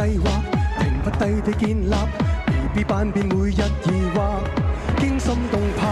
[0.00, 0.30] 计划，
[0.78, 1.94] 停不低的建立
[2.46, 4.40] ，B B 班变每日疑惑，
[4.98, 5.82] 惊心动魄，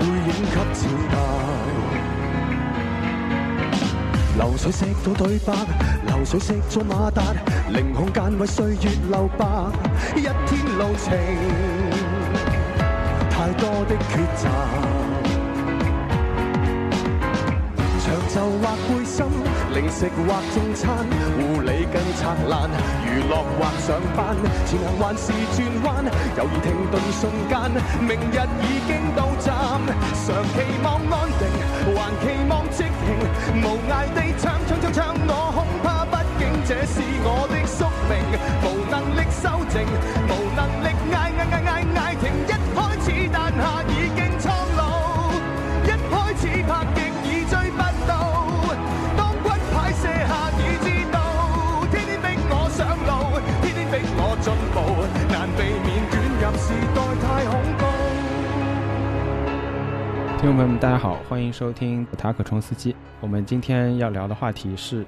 [0.00, 1.14] 背影给照大。
[4.36, 5.52] 流水识到对白，
[6.08, 7.22] 流水识咗马达，
[7.70, 9.46] 零空间为岁月留白，
[10.16, 11.16] 一天路程，
[13.30, 14.48] 太多的抉择。
[18.34, 19.24] 就或背心，
[19.72, 21.06] 零食或中餐，
[21.38, 22.68] 护理更灿烂，
[23.06, 24.34] 娱乐或上班，
[24.66, 26.04] 前行还是转弯，
[26.36, 27.70] 犹如停顿瞬间，
[28.00, 29.54] 明日已经到站，
[30.26, 31.46] 常期望安定，
[31.94, 35.43] 还期望即兴，无涯地唱唱唱唱，我。
[56.66, 56.74] 听
[60.50, 62.96] 众朋友们，大家好，欢迎收听塔可冲司机。
[63.20, 65.04] 我们今天要聊的话题是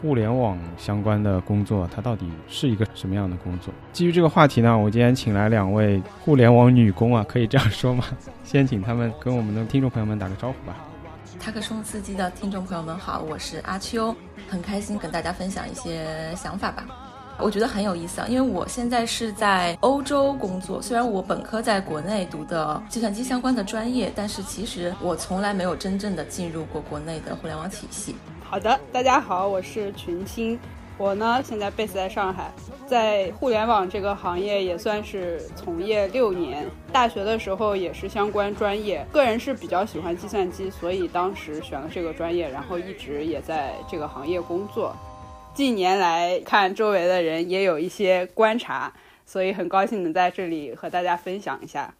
[0.00, 3.72] 互联网相关的工作，它到底是一个什么样的工作？
[3.92, 8.04] 基于这个话题呢，我今天请来两位互联网女工啊，可以这样说吗？
[8.42, 10.76] 先请他们跟我们的听众朋友们打个招呼吧。
[11.38, 14.14] 塔克冲司机的听众朋友们好，我是阿秋，
[14.48, 16.84] 很开心跟大家分享一些想法吧。
[17.42, 28.14] 我觉得很有意思啊，因为我现在是在欧洲工作，虽然我本科在国内读的计算机相关的专业，但是其实我从来没有真正的进入过国内的互联网体系。
[28.44, 30.58] 好的，大家好，我是群星。
[30.98, 32.52] 我呢，现在 base 在上海，
[32.86, 36.68] 在互联网这个行业也算是从业六年。
[36.92, 44.94] 大学的时候也是相关专业，个人是比较喜欢计算机，所以当时选了这个专业，然后一直也在这个行业工作。
[45.54, 48.92] 近年来看周围的人也有一些观察，
[49.26, 51.92] 所以很高兴能在这里和大家分享一下。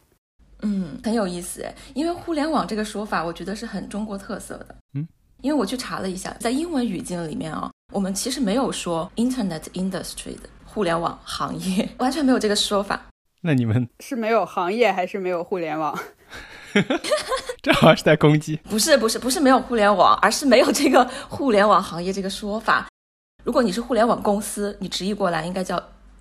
[0.62, 4.76] 嗯，很有意思诶，因为互联网这个说法，我觉得是很中国特色的。
[4.94, 5.06] 嗯，
[5.42, 13.02] 因为我去查了一下，在英文语境里面啊，我们其实没有说 Internet industry 的互联网行业，完全没有这个说法。
[13.42, 15.98] 那你们是没有行业还是没有互联网？
[17.62, 18.56] 这好像是在攻击。
[18.68, 22.86] 不是不是不是没有互联网，而是没有这个互联网行业这个说法。
[23.50, 25.76] 如果你是互联网公司，你直译过来应该叫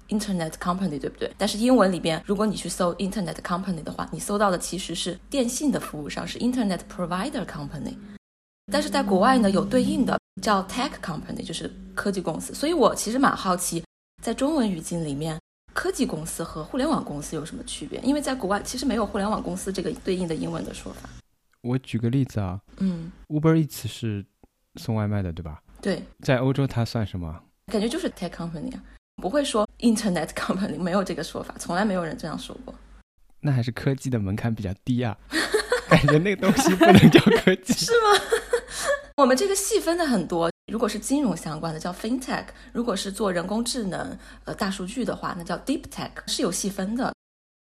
[0.07, 1.31] Internet company，对不对？
[1.37, 7.93] 但是英文里边，如果你去搜 Internet company 的话，你搜到的其实是电信的服务商，是 Internet provider company。
[8.71, 12.51] 但是在国外呢，有对应的叫 Tech company，就是科技公司。
[12.51, 13.83] 所以我其实蛮好奇，
[14.23, 15.39] 在中文语境里面，
[15.75, 17.99] 科技公司和互联网公司有什么区别？
[17.99, 21.07] 因为在国外其实没有互联网公司这个对应的英文的说法。
[21.61, 24.25] 我举个例子啊嗯，，Uber Eats 是
[24.81, 25.61] 送外卖的，对吧？
[25.81, 27.43] 对，在欧洲它算什么？
[27.71, 28.83] 感觉就是 Tech company 啊，
[29.21, 32.73] 不会说 Internet company，没有这个说法，从来没有人这样说过。
[33.41, 35.17] 那还是科技的门槛比较低啊，
[35.89, 37.73] 感觉那个东西不能叫科技。
[37.85, 38.21] 是吗？
[39.17, 47.13] 我们这个细分的很多，如果是金融相关的叫 FinTech，如果是做人工智能、呃大数据的话，那叫 Deep Tech，是有细分的。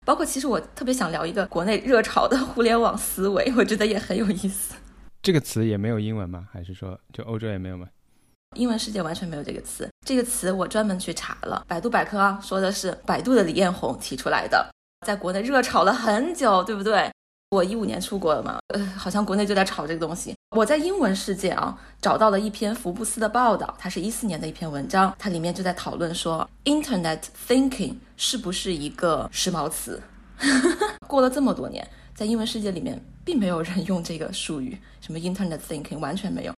[0.05, 4.75] 包括其实我特别想聊一个国内热潮的互联网思维，我觉得也很有意思。
[5.21, 6.47] 这个词也没有英文吗？
[6.51, 7.87] 还是说就欧洲也没有吗？
[8.55, 14.69] 英文世界完全没有这个词，这个词我专门去查了，百度百科啊说的是百度的李彦宏提出来的，
[15.05, 17.11] 在国内热炒了很久，对不对？
[17.51, 20.33] 我一五年出国了嘛，呃，好像国内就在炒这个东西。
[20.55, 30.01] 我在英文世界啊找到了一篇福布斯的报道，它是一四年的一篇文章，它里面就在讨论说，Internet thinking 是不是一个时髦词？
[31.07, 36.53] 过了这么多年，在英文世界里面，并没有人用这个术语，什么 Internet thinking 完全没有。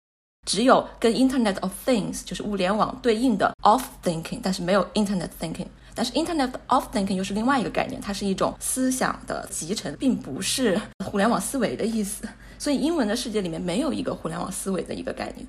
[0.44, 5.67] 只有跟 Internet of Things 就是物联网对应的 of thinking，但是没有 Internet thinking。
[5.94, 12.29] 但是 Internet of thinking 又是另外一个概念，它是一种思想的集成，并不是互联网思维的意思。
[12.58, 15.46] 所以英文的世界里面没有一个互联网思维的一个概念。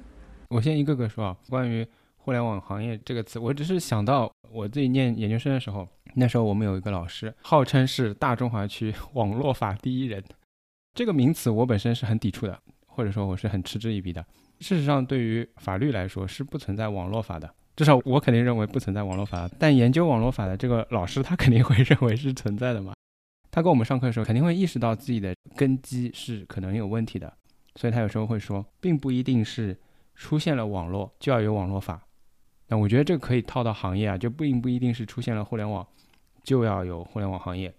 [0.50, 1.86] 我先一个个说啊，关于
[2.18, 10.24] 互联网行业这个词，我只是想到我自己念研究生的时候，那时候我们有一个老师，号称是大中华区网络法第一人。
[10.94, 14.24] 这个名词我本身是很抵触的，或者说我是很嗤之以鼻的。
[14.60, 19.50] 事实上，对于法律来说是不存在网络法的，至少我肯定认为不存在网络法。
[19.60, 22.94] 但研究网络法的这个老师，他肯定会 认为是存在的嘛。
[23.52, 27.32] 他跟我们上课的时候，肯定会意识到自己的根基是可能有问题的，
[27.76, 29.78] 所以他有时候会说，并不一定是
[30.16, 32.02] 出现了网络就要有网络法。
[32.68, 35.88] 那我觉得这个可以套到行业啊，就并不一定是出现了互联网
[36.44, 37.74] 就要有互联网行业。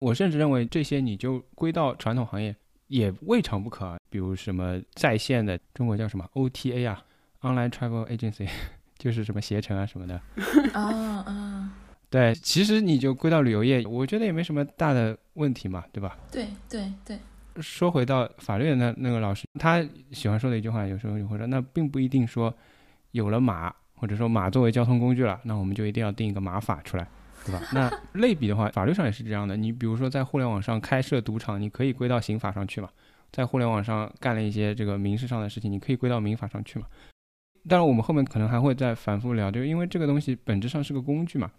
[0.00, 2.54] 我甚至认为这些你就归到传统行业
[2.88, 7.02] 也未尝不可啊，比如什么在线的中国叫什么 OTA 啊
[7.42, 8.48] ，Online Travel Agency，
[8.98, 10.20] 就是什么携程啊什么的。
[10.72, 10.82] 啊
[11.26, 11.72] 啊，
[12.08, 16.16] 对，其实你就归到旅游业，我觉得也没什么大的问题嘛，对吧？
[16.30, 17.18] 对对对，
[17.60, 22.54] 说回到法律的那那个老师，他喜欢说的一句话，有时候就会说，那并不一定说
[23.10, 27.08] 有了马，或者说马作为交通工具了，那我们就一定要定一个马法出来，
[27.46, 27.62] 对吧？
[27.72, 29.56] 那类比的话，法律上也是这样的。
[29.56, 32.88] 你比如说在互联网上开设赌场，你可以归到刑法上去嘛；
[33.32, 36.86] 在互联网上干了一些这个民事上的事情，你可以归到民法上去嘛。
[37.68, 41.50] 当然，我们后面可能还会再反复聊，就因为这个东西本质上是个工具嘛，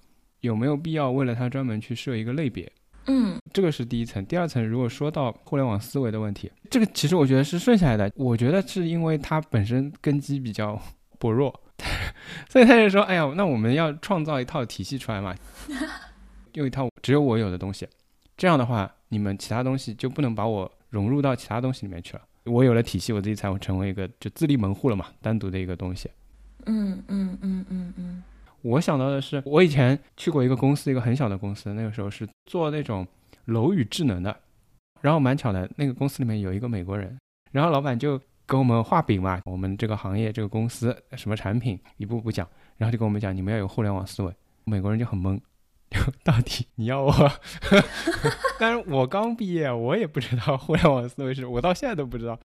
[0.41, 2.71] 有没有必要为了它专门去设一个类别？
[3.09, 4.25] 嗯这个是第一层。
[4.25, 8.11] 第二层，如果说到互联网思维的问题，这个其实我觉得是顺下来的。
[8.15, 10.77] 我觉得是因为它本身根基比较
[11.17, 11.57] 薄弱，
[12.49, 15.35] 所以他就说：“哎呀，那我们要创造一套体系出来嘛，
[16.53, 17.87] 用一套只有我有的东西。
[18.35, 22.21] 这样的话，你们其他东西就不能把我融入到其他东西里面去了。
[22.45, 26.09] 我有了体系，我自己才会成为一个就自立门户了嘛，单独的一个东西。”
[26.65, 28.23] 嗯嗯嗯嗯嗯
[28.63, 33.07] 我想到的是，我以前去过一个公司，一个很小的公司，那个时候是做那种
[33.45, 34.35] 楼宇智能的。
[35.01, 37.15] 然后蛮巧的，那个公司里面有一个美国人，
[37.51, 42.47] 然后老板就给我们画饼嘛，我们这个行业这个公司什么产品一步步讲，
[42.77, 44.33] 然后就跟我们讲你们要有互联网思维。
[44.63, 45.39] 美国人就很懵，
[46.23, 47.13] 到底你要我？
[48.59, 52.39] 但是我刚毕业，我也不知道互联网思维是，我到现在都不知道。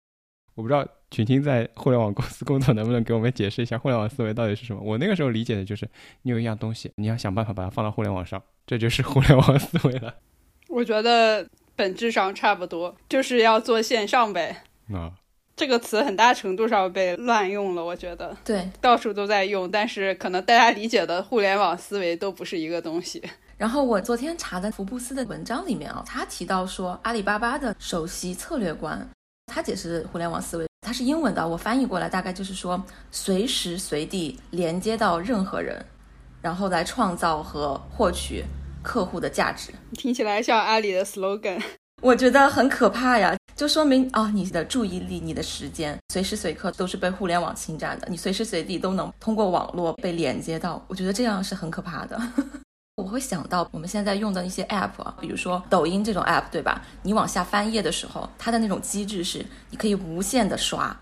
[0.55, 4.81] 我不知道群青在互联网公司工作，能不能给我们解释一下互联网思维到底是什么？
[4.81, 5.87] 我那个时候理解的就是，
[6.23, 10.13] 你有一样东西，你要想办法把它放到互联网上，这就是互联网思维了。
[10.67, 11.47] 我觉得
[11.77, 14.63] 本质上差不多，就是要做线上呗。
[14.93, 15.13] 啊，
[15.59, 18.65] 这个词很大程度上被乱用了，我觉得对。
[18.79, 23.21] 到处都在用，但是可能大家理解的互联网思维都不是一个东西。
[23.59, 29.05] 然后我昨天查的福布斯的文章里面啊，他提到说阿里巴巴的首席策略官，
[29.47, 35.85] 他解释互联网思维，他是英文的，我翻译过来大概就是说随时随地连接到任何人，
[36.41, 38.45] 然后来创造和获取
[38.81, 39.73] 客户的价值。
[39.91, 41.61] 听起来像阿里的 slogan。
[42.01, 50.83] 我觉得很可怕呀，就说明啊、你的注意力、你的时间，随时随刻都是被互联网侵占的，你随时随地都能通过网络被连接到。
[50.87, 52.19] 我觉得这样是很可怕的。
[52.95, 56.81] 我会想到我们现在用的一些 app 啊，比如说抖音这种 app，对吧？
[57.03, 60.97] 你往下翻页的时候，它的那种机制是你可以无限的刷，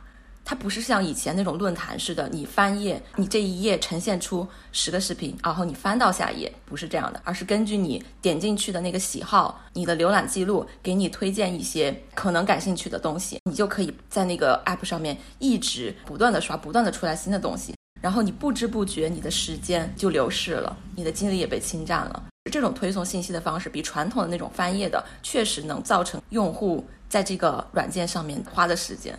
[0.49, 17.75] 它不是像以前那种论坛似的，你翻页，你这一页呈现出十个视频，然后你翻到下一页，不是这样的，而是根据你点进去的那个喜好、你的浏览记录，给你推荐一些可能感兴趣的东西，你就可以在那个 app 上面一直不断的刷，不断的出来新的东西。
[18.01, 22.23] 然后你不知不觉，你的时间就流逝了，你的精力也被侵占了。
[22.49, 29.13] 这种推送信息的方式，比传统的那种翻页的，确实能造成用户在这个软件上面花的时间。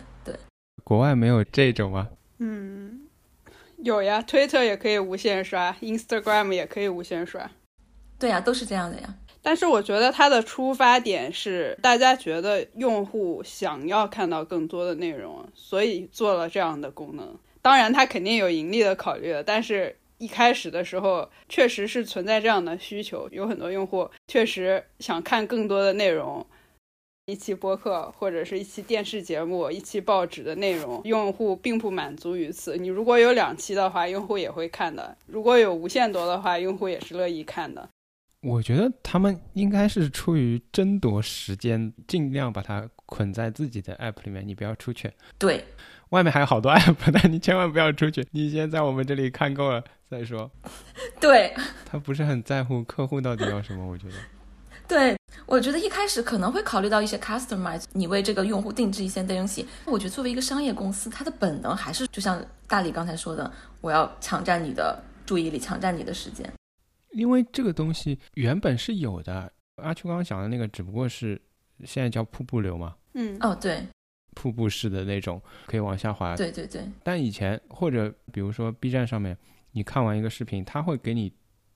[0.89, 2.09] 对，国外没有这种吗？
[2.39, 3.01] 嗯，
[3.77, 7.47] 有呀，Twitter 也可以无限刷，Instagram 也可以无限刷。
[8.17, 9.15] 对呀、都是这样的呀。
[9.43, 17.37] 但是我觉得它的出发点是大家觉得用户想要看到更多的内容，所以做了这样的功能。
[17.61, 26.43] 当然，它肯定有盈利的考虑了，但是一开始的时候确实是存在这样的需求，有很多用户确实想看更多的内容。
[27.29, 32.75] 一期播客或者是一期电视节目、一期报纸的内容，用户并不满足于此。
[32.77, 37.87] 你如果有两期的话，用户也会看的；如果有无限多的话，用户也是乐意看的。
[38.41, 45.11] 我觉得他们应该是出于争夺时间，尽量把它捆在自己的 app 里面，你不要出去。
[45.37, 45.65] 对，
[46.11, 48.25] 外面还有好多 app，但你千万不要出去。
[48.31, 50.49] 你先在我们这里看够了再说。
[51.19, 51.53] 对，
[51.85, 54.13] 他不是很在乎客户到底要什么，我觉得。
[54.89, 55.15] 对，
[55.45, 59.67] 我觉得一开始可能会考虑到一些 customize，你为这个用户定制一些东西。
[59.85, 63.49] 我觉得作为一个商业公司，它的本能还是就像大李刚才说的，
[63.81, 66.51] 我要抢占你的注意力，抢占你的时间。
[67.11, 71.39] 因为这个东西原本是有的，阿秋刚刚讲的那个只不过是
[71.85, 73.85] 现在叫瀑布流嘛，嗯，哦，对，
[74.35, 76.35] 瀑布式的那种可以往下滑。
[76.35, 79.37] 对对对，但以前或者比如说 B 站上面，
[79.71, 81.31] 你看完一个视频，它会给你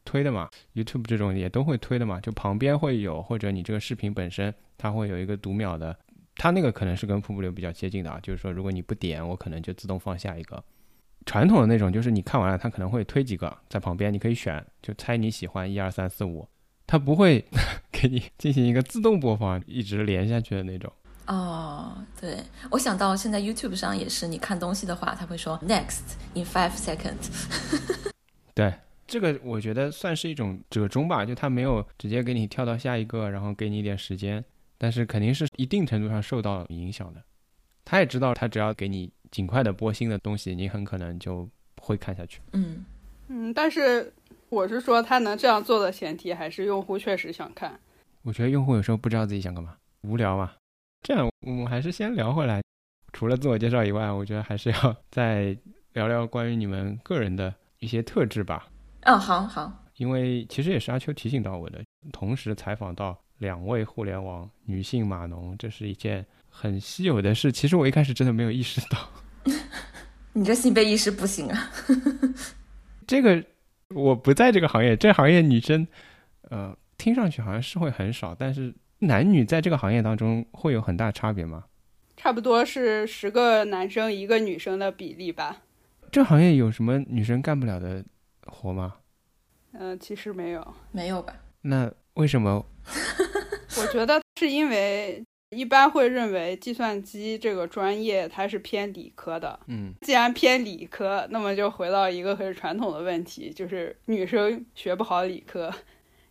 [0.05, 5.97] 推的嘛，YouTube 这种也都会推的嘛，就旁边会有，或者你这个视频本身它会有一个读秒的，
[6.35, 10.63] 它那个可能是跟瀑布流比较接近的啊，就是说如果你不点，我可能就自动放下一个。
[11.25, 16.45] 传统的那种就是你看完了，它可能会推几个在旁边，你可以选，就猜你喜欢一二三四五，
[16.85, 17.45] 它不会
[17.91, 20.91] 给你进行一个自动播放，一直连下去的那种。
[21.25, 22.37] 哦，对，
[22.71, 26.01] 我想到现在 YouTube 上也是，你看东西的话，它会说 next
[26.33, 27.29] in five seconds。
[28.53, 28.73] 对，
[29.13, 34.43] 这个我觉得算是一种折中吧，就他没有直接给你跳到下一个，然后给你一点时间，
[34.75, 37.21] 但是肯定是一定程度上受到影响的。
[37.85, 41.47] 他也知道，他只要给你尽快的播新的东西，你很可能就
[41.79, 42.41] 会看下去。
[42.53, 42.83] 嗯，
[43.27, 44.11] 嗯，但是
[44.49, 47.79] 我是说，他能这样做的前提还是用户确实想看。
[48.23, 50.53] 我觉得用户有时候不知道自己想干嘛，无聊嘛。
[51.03, 52.63] 这样，我们还是先聊回来。
[53.11, 55.55] 除了自我介绍以外，我觉得还是要 再
[55.93, 58.67] 聊聊关于你们个人的一些特质吧。
[59.03, 59.85] 嗯，好好。
[59.97, 67.51] 因为其实也是阿秋提醒到我的，同时采访到两位互联网女性码农，这是一件很稀有的事。
[67.51, 69.09] 其实我一开始真的没有意识到。
[70.33, 71.69] 你这性别意识不行啊！
[73.05, 73.43] 这个
[73.89, 75.87] 我不在这个行业，这行业女生，
[76.49, 81.65] 呃，听上去好像是会很少，但是男女在这个行业当中会有很大差别吗？
[82.17, 85.61] 差不多是十个男生一个女生的比例吧。
[86.11, 88.03] 这行业有什么女生干不了的
[88.47, 88.95] 活吗？
[89.73, 91.35] 嗯，其实没有，没有吧？
[91.61, 92.65] 那为什么？
[93.77, 99.59] 我觉得是因为一般会认为计算机这个专业它是偏理科的。
[99.67, 105.73] 嗯，既然偏理科，那么就回到一个很传统的问题，就是女生学不好理科，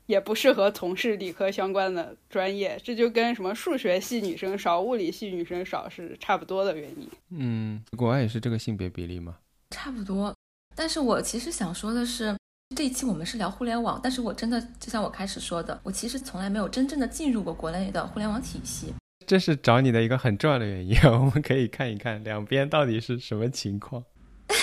[0.06, 2.78] 也不适合从事理科相关的专业。
[2.84, 7.08] 这就跟什么数学系女生少、物理系女生少是差不多的原因。
[7.30, 9.38] 嗯，国外也是这个性别比例吗？
[9.70, 10.32] 差不多。
[10.74, 12.34] 但是我其实想说的是。
[12.74, 18.94] 这一期我们是聊互联网，但是我真的就像我开始说的，我其实从来没有真正的进入过国内的互联网体系。
[19.26, 24.02] 这是找你的一个很重要的原因， 我们可以看一看两边到底是什么情况。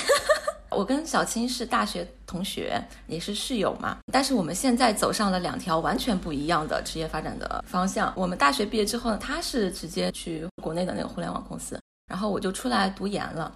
[0.76, 8.12] 我跟小青是大学同学，也是室友嘛，但是我们现在走上了两条完全不一样的职业发展的方向。
[8.16, 13.56] 我们大学毕业之后呢，他是直接去国内的那个互联网公司，然后我就出来读研了。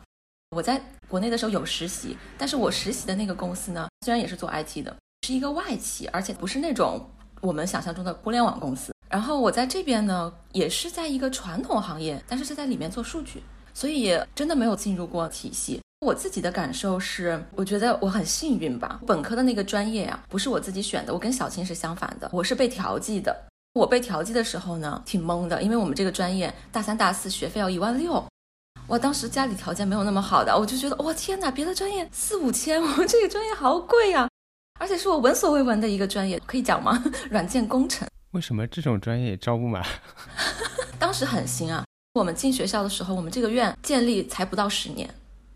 [0.53, 4.95] 我在国内的时候有实习，但是我实习的那个公司呢，虽然也是做 IT 的，
[5.25, 7.10] 是一个外企，而且不是那种
[7.41, 8.93] 我们想象中的互联网公司。
[9.10, 13.41] 然后我在这边呢，也是在一个传统行业，但是是在里面做数据，
[13.74, 15.81] 所以真的没有进入过体系。
[16.01, 19.00] 我自己的感受是，我觉得我很幸运吧。
[19.07, 23.36] 本科的那个专业啊，不是我自己选的，我跟小青是相反的，我是被调剂的。
[23.74, 28.24] 我被调剂的时候呢，挺懵的，因为我们这个专业大三、大四学费要一万六。
[28.87, 34.29] 我当时家里条件没有那么好的，我就觉得哇天哪，别的专业四五千，我们这个专业好贵呀，
[34.79, 37.01] 而且是我闻所未闻的一个专业，可以讲吗？
[37.31, 38.07] 软件工程。
[38.31, 39.83] 为什么这种专业也招不满？
[40.99, 45.09] 当时很新啊，我们进学校的时候，我们这个院建立才不到十年，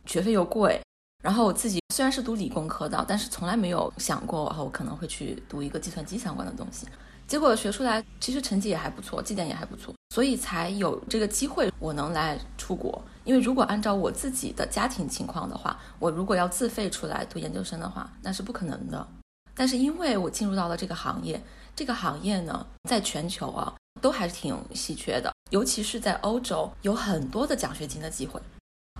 [0.05, 0.81] 学费又贵，
[1.23, 6.87] 然后我自己虽然是读理工科的，但是从来没有想过，我可能会去读一个计算机相关的东西。
[7.27, 12.99] 结果学出来，其实成绩也还不错，绩点也还不错，所以才有这个机会，我能来出国。
[13.23, 19.07] 因为如果按照我自己的家庭情况的话，我如果要自费出来读研究生的话，那是不可能的。
[19.53, 21.39] 但是因为我进入到了这个行业，
[21.75, 23.71] 这个行业呢，在全球啊
[24.01, 28.41] 都还是挺稀缺的，尤其是在欧洲，有很多的奖学金的机会。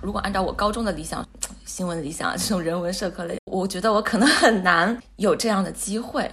[0.00, 1.26] 如果按照我高中的理想，
[1.64, 6.30] 新闻理想这种人文社科类，我觉得我可能很难有这样的机会。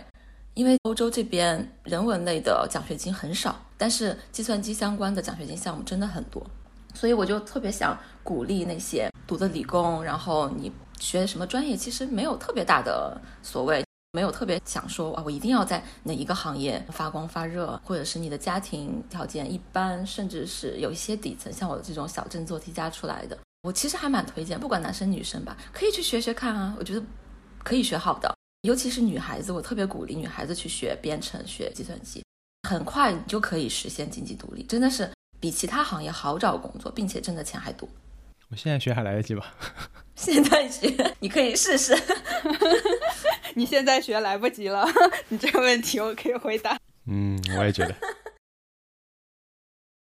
[0.56, 6.42] 因为欧洲这边人文类的奖学金很少，但是计算机相关的奖学金项目真的很多，
[6.94, 13.84] 所以我就特别想鼓励那些读的理工，然后你学什么专业其实没有特别大的所谓，
[14.14, 27.04] 没有特别想说啊，我一定要在哪一个行业发光发热，或者是你的家庭条件一般，甚至是有一些底层，像我这种小镇做题家出来的，我其实还蛮推荐，不管男生女生吧，可以去学学看啊，我觉得
[27.62, 28.34] 可以学好的。
[28.66, 32.24] 尤其是女孩子，我特别鼓励女孩子去学编程、学计算机，
[32.68, 35.08] 很快你就可以实现经济独立，真的是
[35.40, 37.88] 比其他行业好找工作，并且挣的钱还多。
[38.50, 39.54] 我现在学还来得及吧？
[40.16, 41.96] 现在学你可以试试。
[43.54, 44.84] 你现在学来不及了，
[45.30, 46.78] 你这个问题我可以回答。
[47.06, 47.96] 嗯，我也觉得。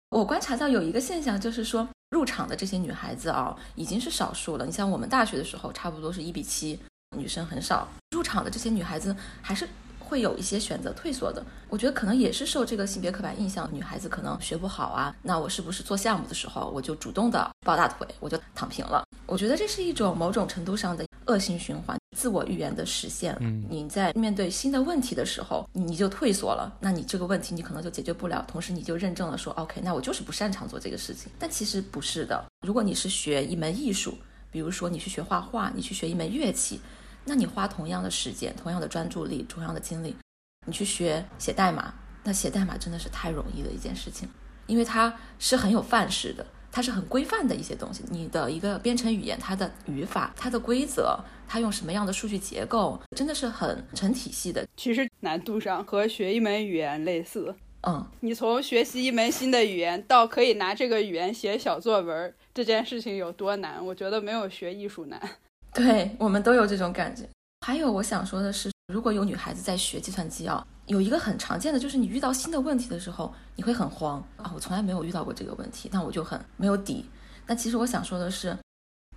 [0.09, 4.65] 我观察到有一个现象，就是说入场的这些女孩子啊，已经是少数了。
[4.65, 6.79] 你像我们大学的时候，差不多是一比七。
[7.17, 9.67] 女生很少入场的这些女孩子，还是
[9.99, 11.43] 会有一些选择退缩的。
[11.69, 19.03] 我觉得可能也是受这个性别刻板印象，女孩子可能学不好啊，那我是不是做项目的时候我就主动的抱大腿，我就躺平了？
[19.25, 23.35] 我觉得这是一种某种程度上的恶性循环，自我预言的实现。
[23.39, 31.31] 嗯，你在面对新的问题的时候，你就退缩了，那你这个问题你可能就解决不了，同时你就认证了说，OK，那我就是不擅长做这个事情。
[31.39, 34.15] 但其实不是的，如果你是学一门艺术，
[34.51, 36.79] 比如说你去学画画，你去学一门乐器。
[37.25, 40.15] 那你花同样的时间、同样的专注力、同样的精力，
[40.65, 44.27] 你去学写代码，那写代码真的是太容易的一件事情，
[44.67, 48.03] 因为它是很有范式的，它是很规范的一些东西。
[48.09, 54.67] 你的一个编程语言，它的语法、它的规则，它用什么样的数据结构，真的是很成体系的。
[54.75, 57.55] 其实难度上和学一门语言类似。
[57.85, 63.85] 嗯，你从学习一门新的语言到可以拿这个语言写小作文，这件事情有多难？
[63.85, 65.21] 我觉得没有学艺术难。
[65.73, 67.27] 对我们都有这种感觉。
[67.65, 74.51] 还有我想说的是，如果有女孩子在学计算机啊，有一个很常见的就是你遇到新的问题的时候，你会很慌啊。
[74.53, 77.05] 我从来没有遇到过这个问题，那我就很没有底。
[77.47, 78.57] 那其实我想说的是，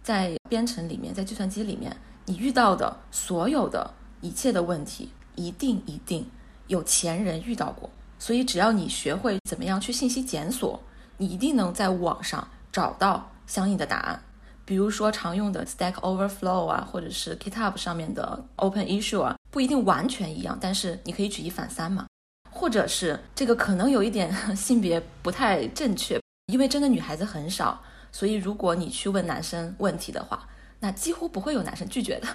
[0.02, 1.94] 在编程里面，在计算机里面，
[2.24, 6.24] 你遇到的所有的一切的问题，一定一定
[6.68, 7.90] 有前人遇到过。
[8.18, 10.80] 所以只要你学会怎么样去信息检索，
[11.18, 14.22] 你一定能在网上找到相应的答案。
[14.66, 22.06] 比如说常用的 Stack Overflow 啊，或者是 GitHub 上面的 Open Issue 啊，不一定完全一样，但是你可以举一反三嘛。
[22.50, 27.80] 或者是这个可能有一点 性别不太正确，因为真的女孩子很少，
[28.10, 30.48] 所以如果你去问男生问题的话，
[30.80, 32.26] 那几乎不会有男生拒绝的。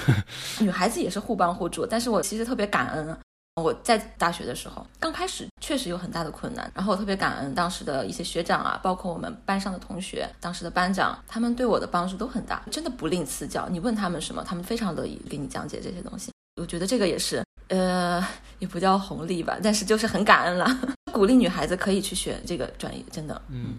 [0.60, 3.16] 女孩子也是互帮互助，但是我其实特别感恩。
[3.62, 13.68] 我在大学的时候，刚开始确实有很大的困难，然后我特别感恩当时的一些学长啊，包括我们班上的同学，当时的班长，他们对我的帮助都很大，真的不吝赐教。
[13.68, 16.32] 你问他们什么，他们非常乐意给你讲解这些东西。
[16.56, 18.26] 我觉得这个也是，呃，
[18.58, 20.66] 也不叫红利吧，但是就是很感恩了，
[21.12, 23.42] 鼓励女孩子可以去学这个专业，真的。
[23.50, 23.74] 嗯，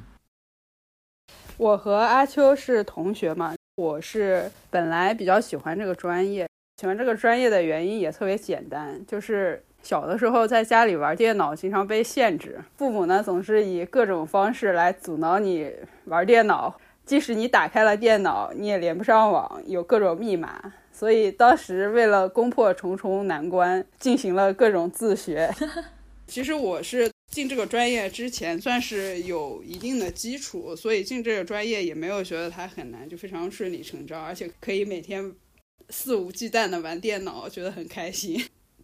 [1.57, 6.47] 我和阿秋是同学嘛，我是本来比较喜欢这个专业，
[6.79, 9.65] 喜欢这个专业的原因也特别简单，就是。
[9.81, 15.71] 小的时候在家里玩电脑，经常被限制，父母呢总是以各种方式来阻挠你
[16.05, 16.79] 玩电脑。
[17.05, 20.61] 即使你打开了电脑，你也连不上网，有各种密码。
[20.91, 25.51] 所以当时为了攻破重重难关，进行了各种自学。
[26.27, 35.33] 其实我是进这个专业之前算是有一定的基础，所以进这个专业也没有觉得它很难，就非常顺理成章，而且可以每天
[35.89, 38.39] 肆无忌惮的玩电脑，觉得很开心。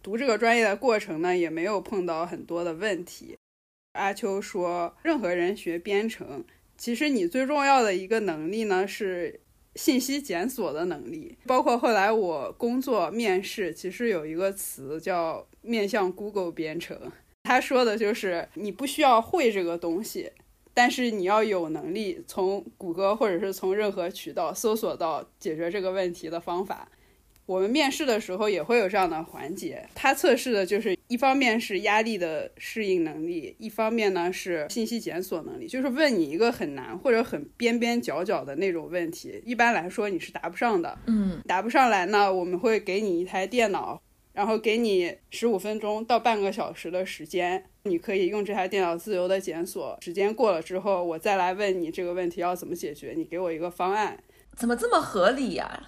[0.06, 3.36] 读这个专业的过程呢，也没有碰到很多的问题。
[3.94, 6.44] 阿秋说，任何人学编程，
[6.78, 9.40] 其实你最重要的一个能力呢是
[9.74, 11.36] 信息检索的能力。
[11.44, 17.10] 包括后来我工作面试，其实有一个词叫面向 Google 编程，
[17.42, 20.30] 他说的就是你不需要会这个东西，
[20.72, 26.88] 但是你要有能力从谷歌或者是从任何渠道搜索到解决这个问题的方法。
[27.46, 40.98] 我们面试的时候也会有这样的环节，它测试的就是一方面是压力的适应能力，一方面呢是信息检索能力，就是问你一个很难或者很边边角角的那种问题，一般来说你是答不上的。
[41.06, 49.96] 嗯，答不上来呢，我们会给你一台电脑，然后给你十五分钟到半个小时的时间，你可以用这台电脑自由的检索。
[50.02, 54.18] 时间过了之后，我再来问你这个问题要怎么解决，你给我一个方案。
[54.56, 55.86] 怎么这么合理呀？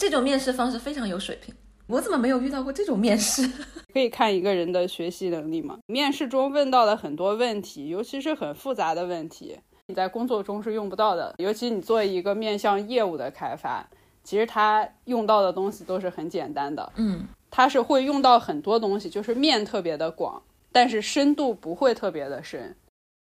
[0.00, 1.54] 这种面试方式非常有水平，
[1.86, 3.46] 我怎么没有遇到过这种面试？
[3.92, 5.78] 可以看一个人的学习能力嘛。
[5.88, 9.58] 面试中问到的很多问题，尤其是很复杂的问题，
[9.88, 11.34] 你在工作中是用不到的。
[11.36, 13.86] 尤其你做一个面向业务的开发，
[14.24, 16.90] 其实它用到的东西都是很简单的。
[16.96, 22.74] 嗯，它是会用到很多东西，就是面特别的广，但是深度不会特别的深。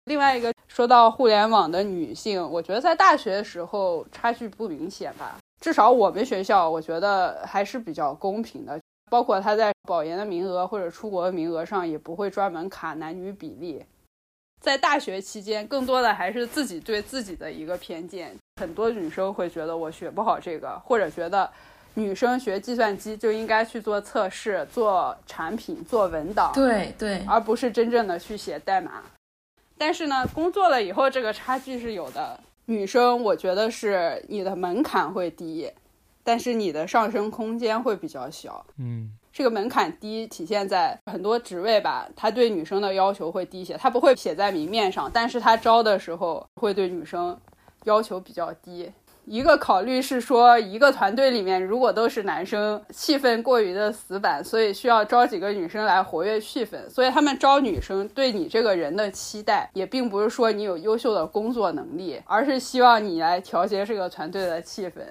[0.05, 5.39] 另外一个说到互联网的女性，我觉得在大学的时候差距不明显吧。
[5.61, 8.79] 至少我们学校，我觉得还是比较公平的。
[9.11, 13.83] 包括他在保研的名额或者出国的名额上，也不会专门卡男女比例。
[14.61, 18.37] 在大学期间，更多的还是自己对自己的一个偏见。
[18.61, 21.51] 很多女生会觉得我学不好这个，或者觉得
[21.95, 29.03] 女生学计算机就应该去做测试、做产品、做文档，对对，而不是真正的去写代码。
[29.79, 32.39] 但是呢，工作了以后，这个差距是有的。
[32.71, 35.73] 女生，我觉得是你的门槛会低，
[36.23, 38.63] 但是你的上升空间会比较小。
[38.77, 47.35] 嗯，这个门槛低体现在很多职位吧，他对女生的要求会低一些，他不会写在明面上，但是他招的时候会对女生
[47.85, 48.93] 要求比较低。
[49.31, 56.89] 一个考虑是说，一个团队里面如果都是男生，气氛过于的死板，所以需要招几个女生来活跃气氛。
[56.89, 65.03] 所以他们招女生对你这个人的期待，也并不是说你有优秀的工作能力，而是希望你来调节这个团队的气氛。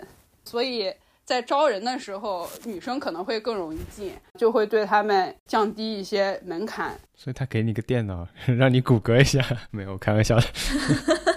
[0.44, 0.92] 所以
[1.24, 6.98] 在招人的时候，女生可能会更容易进，就会对他们降低一些门槛。
[7.16, 8.28] 所以他给你个电脑，
[8.58, 10.46] 让你谷歌一下， 没有开玩笑的。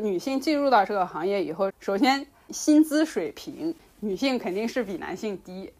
[0.00, 5.72] 女性进入到这个行业以后，首先薪资水平，女性肯定是比男性低，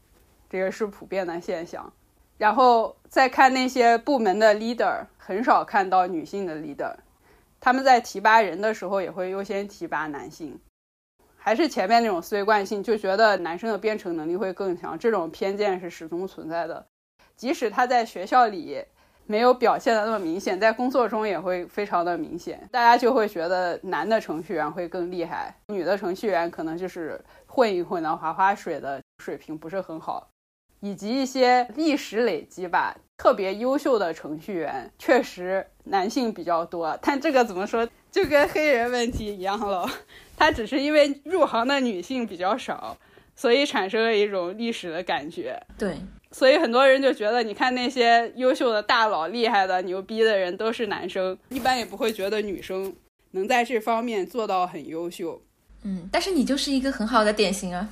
[0.48, 1.92] 这个是普遍的现象。
[2.36, 6.94] 然后再看那些部门的 leader，很少看到女性的 leader，
[7.60, 10.58] 他们在提拔人的时候也会优先提拔男性，
[11.36, 16.86] 还是前面那种思维惯性，就觉得男生的编程能力会更强，这种偏见是始终存在的。
[17.36, 18.84] 即使他在学校里。
[19.30, 22.68] 没有表现的那么明显，在工作中也会非常的明显。
[22.72, 30.28] 大家就会觉得男的程序员会更厉害，女的程序员可能就是混一混的划划水的水平不是很好，
[30.80, 36.98] 以及一些历史累积吧，特别优秀的程序员确实男性比较多。
[37.00, 39.88] 但这个怎么说，就跟黑人问题一样了，
[40.36, 42.96] 他只是因为入行的女性比较少，
[43.36, 45.56] 所以产生了一种历史的感觉。
[45.78, 45.96] 对，
[46.36, 52.94] 所以很多人就觉得，你看那些优秀的大佬、厉害的、牛逼的人都是男生，一般也不会觉得女生
[53.32, 55.42] 能在这方面做到很优秀。
[55.82, 57.88] 嗯，但是你就是一个很好的典型啊。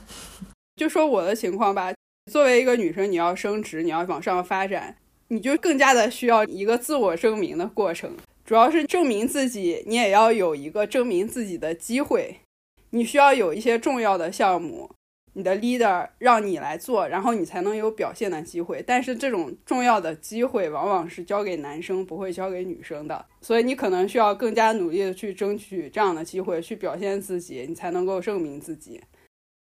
[0.77, 1.93] 就说我的情况吧，
[2.31, 4.95] 作为一个女生，你要升职，你要往上发展，
[5.29, 8.13] 你就更加的需要一个自我证明的过程。
[8.45, 12.37] 主要是证明自己，你也要有一个证明自己的机会。
[12.91, 14.91] 你需要有一些重要的项目，
[15.39, 18.83] 你的 leader 让你来做，然后你才能有表现的机会。
[18.85, 23.25] 但是这种重要的机会往往是交给男生，不会交给女生的。
[23.41, 29.01] 所以你可能需要更加努力的去争取这样的机会，去表现自己，你才能够证明自己。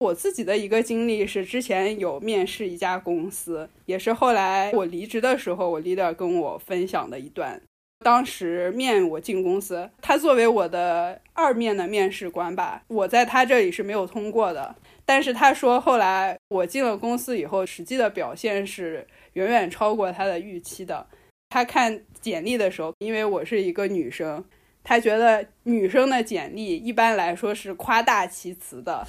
[0.00, 7.62] 我自己的一个经历是，之前有面试一家公司，也是后来我离职的时候，我 leader 跟我分享的一段。
[8.02, 14.74] 当时面我进公司，他作为我的二面的面试官吧，我在他这里是没有通过的。
[15.06, 21.06] 但是他说，后来我进了公司以后，实际的表现是远远超过他的预期的。
[21.48, 24.42] 他看简历的时候，因为我是一个女生，
[24.82, 29.06] 他觉得女生的简历一般来说是夸大其词的。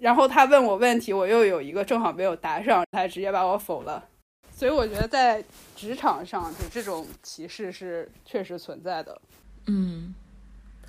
[0.00, 4.04] 然后他问我问题，我又有一个正好没有答上，他直接把我否了。
[4.50, 5.42] 所以我觉得在
[5.84, 9.20] 职场上，就这种歧视是确实存在的。
[9.66, 10.14] 嗯，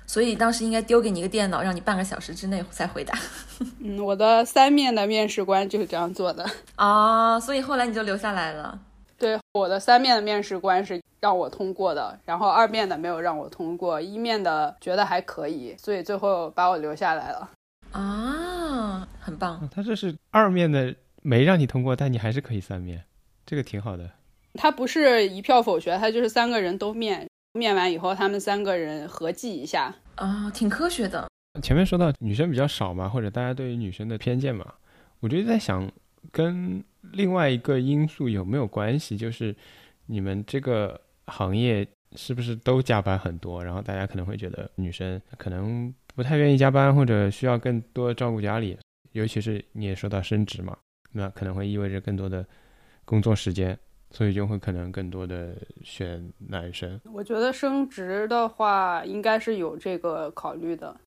[0.06, 3.18] 所以当时应该丢给你一个电脑，让你半个小时之内再回答。
[3.80, 6.44] 嗯，我的三面的面试官就是这样做的。
[6.76, 8.78] 啊，所以后来你就留下来了。
[9.18, 17.50] 对，我的三面的面试官是让我通过的，然后二面的没有让我通过，一面的觉得还可以，所以最后把我留下来了。
[17.92, 19.68] 啊，很棒。
[19.74, 23.04] 他这是二面的没让你通过，但你还是可以三面，
[23.46, 24.10] 这个挺好的。
[24.56, 29.94] 他不是一票否决，他就是三个人都面，面完以后他们三个人合计一下。
[30.16, 31.28] 啊，挺科学的。
[31.62, 34.74] 前面说到女生比较少嘛，或者大家对于女生的偏见嘛，
[35.20, 35.90] 我就在想，
[36.32, 39.16] 跟另外一个因素有没有关系？
[39.16, 39.54] 就是
[40.06, 43.64] 你们这个行业是不是都加班很多？
[43.64, 48.76] 然后大家可能会觉得女生可能不太愿意加班，或者需要更多照顾家里，
[49.12, 50.76] 尤其是你也说到升职嘛，
[51.12, 52.46] 那可能会意味着更多的
[53.04, 53.78] 工作时间，
[54.16, 56.98] 所以就会可能更多的选男生。
[57.12, 60.98] 我觉得升职的话，应该是有这个考虑的。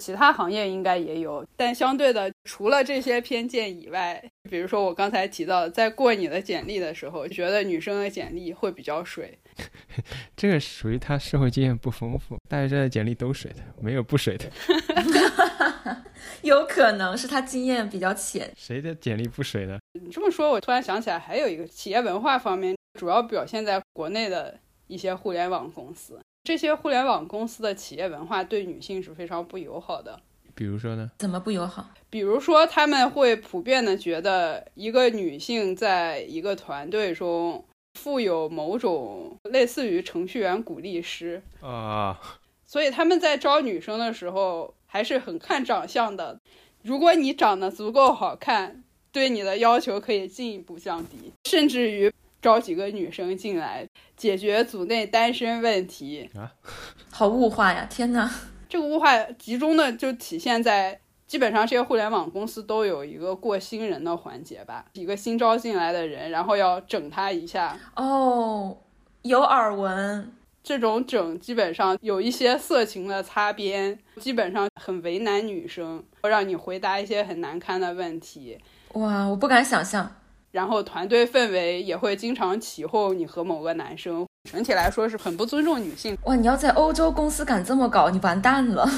[0.00, 9.38] 其他行业应该也有，但相对的，除了这些偏见以外，比如说我刚才提到，在过你的简历的时候，觉得女生的简历会比较水。
[10.34, 14.46] 这个属于他社会经验不丰富，大家的简历都水的，没有不水的。
[16.42, 18.50] 有可能是他经验比较浅。
[18.56, 19.78] 谁的简历不水呢？
[20.02, 26.18] 你这么说，我突然想起来，还有一个企业文化方面，主要表现在国内的一些互联网公司。
[26.44, 30.20] 这些互联网公司的企业文化对女性是非常不友好的。
[30.54, 31.10] 比如说呢？
[31.18, 31.90] 怎么不友好？
[32.08, 37.62] 比如说，他们会普遍的觉得，一个女性在一个团队中
[38.00, 42.18] 负有某种类似于程序员鼓励师啊，
[42.66, 46.40] 所以他们在招女生的时候还是很看长相的。
[46.82, 48.84] 如果你长得足够好看，
[49.16, 52.12] 对你的要求可以进一步降低，甚至于。
[52.42, 53.84] 招几个女生进来，
[54.16, 56.52] 解决组内单身问题啊，
[57.10, 57.88] 好物化呀！
[57.90, 58.30] 天哪，
[58.68, 67.76] 这个物化集中的就体现在基本上这些互联网公司都有一个过新人的环节吧，几个新招进来的人，然后要整他一下。
[67.96, 68.76] 哦，
[69.22, 70.30] 有耳闻，
[70.62, 78.56] 这种整基本上有一些色情的擦边，基本上很为难女生，让你回答一些很难堪的问题。
[78.96, 80.10] 哇，我不敢想象。
[80.52, 86.16] 然后团队氛围也会经常起哄你和某个男生，整体来说是很不尊重女性。
[86.22, 88.88] 哇，你要在欧洲公司敢这么搞，你完蛋了。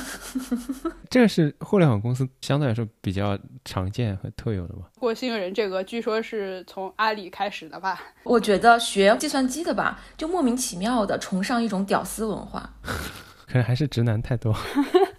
[1.10, 4.82] 这个是互联网公司相对来说比较常见和特有的吧？
[5.00, 8.00] 过新人这个据说是从阿里开始的吧？
[8.22, 12.74] 我觉得学计算机的吧，就莫名其妙的崇尚一种屌丝文化。
[13.48, 14.54] 可能还是直男太多。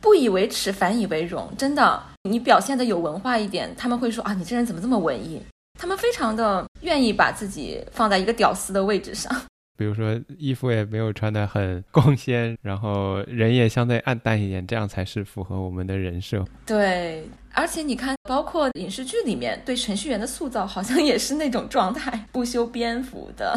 [0.00, 1.48] 不以为耻，反以为荣。
[1.56, 5.42] 真的，你表现的有文化一点，他们会说啊，你这人怎么这么文艺？
[5.78, 9.30] 他们非常的愿意把自己放在一个屌丝的位置上。
[9.78, 16.42] 比如说衣服也没有穿的很光鲜，然后人也相对暗淡一点，这样才是符合我们的人设。
[16.64, 23.54] 对，而且你看，包括影视剧里面对程序员的塑造，好像也是那种状态，不修边幅的，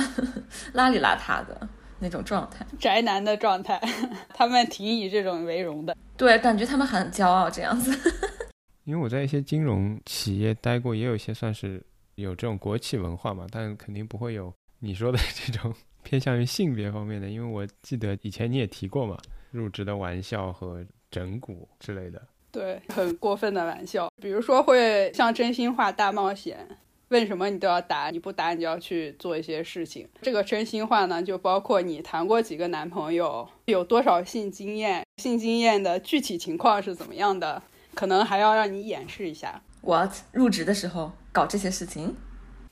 [0.74, 1.66] 邋里邋遢的
[2.00, 3.80] 那种状态，宅男的状态，
[4.34, 5.96] 他们挺以这种为荣的。
[6.18, 7.92] 对，感觉他们很骄傲这样子。
[8.86, 11.84] 因为我在一些金融企业待过，也有一些算是
[12.16, 15.74] 有这种国企文化嘛，但肯定不会有你说的 这种。
[16.02, 19.18] 偏向于性别方面的，因为我记得以前你也提过嘛，
[19.52, 22.20] 入职的玩笑和整蛊之类的。
[22.52, 26.66] 对，很过分的玩笑，比如说会像真心话大冒险，
[27.10, 30.08] 问什么你都要答，你不答你就要去做一些事情。
[30.22, 37.62] 这个真心话呢，就包括你谈过几个男朋友，有多少性经验，性经验的具体情况是怎么样的，
[37.96, 39.62] 可能还要让你演示一下。
[39.82, 42.16] 我入职的时候搞这些事情，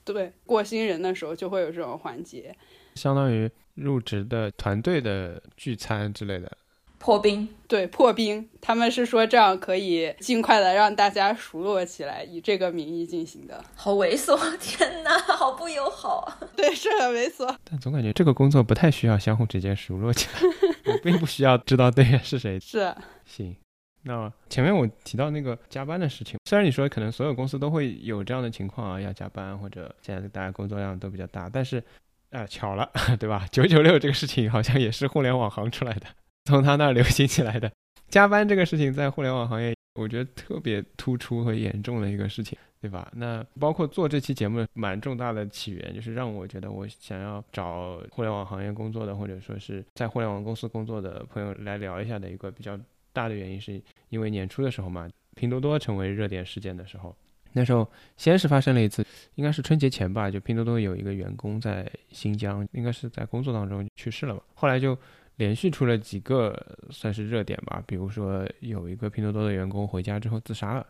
[0.03, 2.55] 对，过新人的时候就会有这种环节。
[2.95, 6.51] 相当于入职的团队的聚餐之类的，
[6.99, 13.63] 破冰，对，破冰，他们是说这样可以尽快的让大家熟络起来，以这个名义进行的。
[13.75, 16.37] 好猥琐，天哪， 好不友好。
[16.55, 17.55] 对，是很猥琐。
[17.63, 20.39] 但总感觉这个工作不太需要相互之间熟络起来，
[20.91, 22.59] 我并不需要知道对面是谁。
[22.61, 22.93] 是，
[23.25, 23.55] 行。
[24.03, 31.83] 那前面我提到那个加班的事情，虽然你说可能所有公司都会有这样的情况啊，要加班或者现在大家工作量都比较大，但是。
[32.29, 33.47] 啊，巧了，对吧？
[33.53, 36.07] 九九六这个事情好像也是互联网行出来的，
[36.47, 37.69] 从他那儿流行起来的。
[38.07, 43.11] 加班这个事情在互联网行业，我觉得特别突出和严重的一个事情，对吧？
[43.13, 52.79] 那包括做这期节目蛮重大的起源，就是让我觉得我想要找互联网行业工作的，或者说是在互联网公司工作的朋友来聊一下的一个比较
[53.11, 57.13] 大的原因，是因为年初的时候嘛，拼多多成为热点事件的时候。
[57.51, 59.05] 那时候先是发生了一次，
[59.35, 64.41] 应该是春节前吧，就拼多多有一个员工在新疆，应该是在工作当中去世了嘛。
[64.53, 64.97] 后来就
[65.37, 66.55] 连续出了几个
[66.89, 70.85] 算是热点吧，比如说有一个拼多多的员工回家之后自杀了，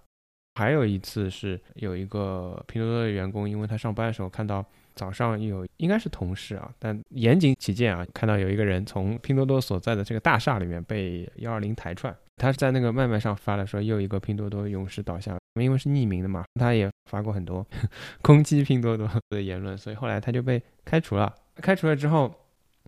[0.55, 15.39] 还有一次是有一个拼多多的员工，因为他上班的时候看到早上有应该是同事啊，但严谨起见啊，看到有一个人从拼多多所在的这个大厦里面被幺二零抬出来，他是在那个麦麦上发了说又一个拼多多勇士倒下了。
[15.59, 17.65] 因为是匿名的嘛，他也发过很多
[18.21, 21.33] 攻击拼多多的言论，所以后来他就被开除了。
[21.55, 22.31] 开除了之后，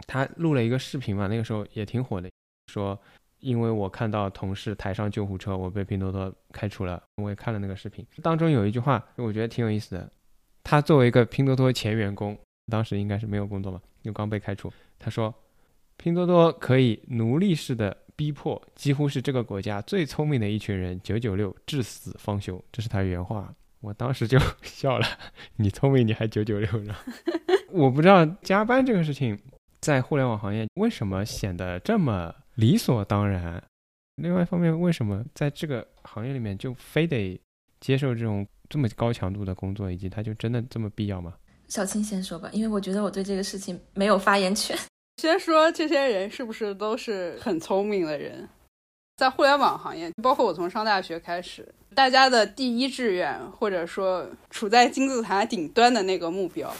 [0.08, 2.30] 他录了一个视频嘛，那个时候也挺火的，
[2.68, 3.00] 说
[3.40, 7.02] 因为我看到同事抬上救护车，我被拼多多开除了。
[7.22, 10.12] 我也看了那个视频，当中有一句话，我觉得挺有意思的。
[10.64, 12.38] 他作为一个拼多多前员工，
[12.72, 15.34] 当时应该是没有工作嘛，又刚被开除，他说
[15.98, 17.96] 拼多多可以奴隶式的。
[18.20, 23.56] 逼迫几乎是这个国家最聪明的一群人，九九六至死方休，这是他原话。
[23.80, 25.08] 我当时就笑了，
[25.56, 26.94] 你聪明你还九九六呢？
[27.72, 29.40] 我不知道加班这个事情
[29.82, 33.64] 在互联网行业为什么显得这么理所当然。
[34.16, 37.40] 另外一方面，为什么在这个行业里面就非得
[37.80, 41.34] 接受这种这么高强度的工作，以及它就真的这么必要吗？
[41.70, 44.78] 小青先说吧，因为我觉得我对这个事情没有发言权。
[45.22, 48.50] 先说这些人是不是都是很聪明的人？
[49.18, 56.74] 在互联网行业，包括我从上大学开始，大家的第一志愿或者说处在金字塔顶端的那个目标，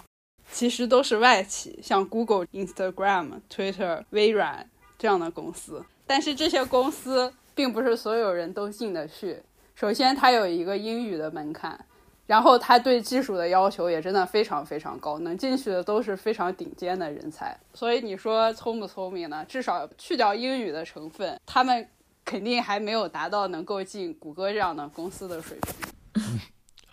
[0.52, 5.84] 其实都是外企，像 Google、Instagram、Twitter、微软这样的公司。
[6.06, 9.42] 但是这些公司并不是所有人都进得去。
[9.76, 11.86] 首先，它有一个英语的门槛。
[12.26, 17.58] 然后它对技术的要求也真的非常非常高，能进去的都是非常顶尖的人才。
[17.74, 19.44] 所以你说聪不聪明呢？
[19.50, 21.90] 至少去掉英语的成分，他们
[22.24, 26.24] 肯定还没有达到能够进谷歌这样的公司的水平。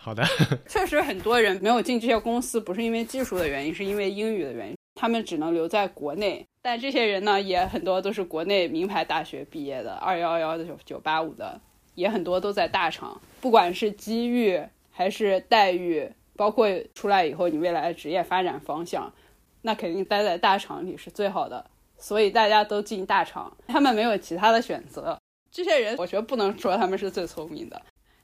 [0.07, 0.23] 好的，
[0.69, 6.45] 确实很多人没有进这些公司，不是因为技术的原因，是因为英语的原因，他们只能留在国内。
[6.61, 11.59] 但这些人呢，也很多都是国内名牌大学毕业的，二幺幺的、九九八五的，
[11.95, 14.61] 也很多都在大厂，不管是机遇。
[14.89, 19.13] 还是待遇，包括出来以后你未来的职业发展方向，
[19.61, 21.63] 那肯定待在大厂里是最好的。
[21.97, 25.19] 所以大家都进大厂，他们没有其他的选择。
[25.51, 27.79] 这些人，我觉得不能说他们是最聪明的，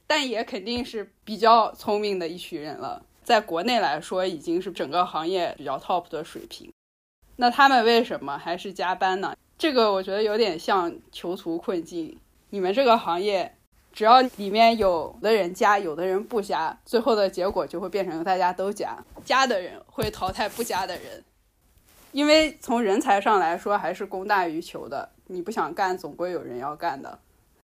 [0.07, 3.05] 但也肯定是比较聪明的一群人了。
[3.23, 6.71] 在国内来说，已经是整个行业比较 top 的水平。
[7.35, 9.35] 那他们为什么还是加班呢？
[9.57, 12.17] 这个我觉得有点像囚徒困境。
[12.49, 13.55] 你们这个行业。
[13.95, 21.23] 只要里面有的人加，有的人不加，最后的结果就会变成大家都加，加的人会淘汰不加的人，
[22.11, 27.19] 因为从人才上来说还是供大于求的，你不想干，总归有人要干的，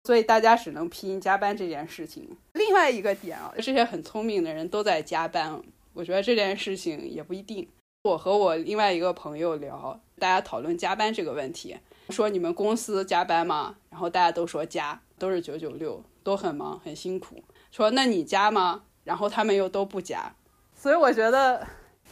[0.07, 2.29] 所以大家只能拼加班这件事情。
[2.53, 5.61] 另外一个点啊，这些很聪明的人都在加班，
[5.95, 7.69] 我觉得这件事情也不一定。
[8.05, 11.77] 我和我另外一个朋友聊，大家讨论加班这个问题，
[12.11, 13.75] 说你们公司加班吗？
[13.91, 17.43] 然后大家都说加，都是九九六，都很忙很辛苦。
[17.73, 18.85] 说那你加吗？
[19.03, 20.33] 然后他们又都不加。
[20.77, 21.67] 所以我觉得，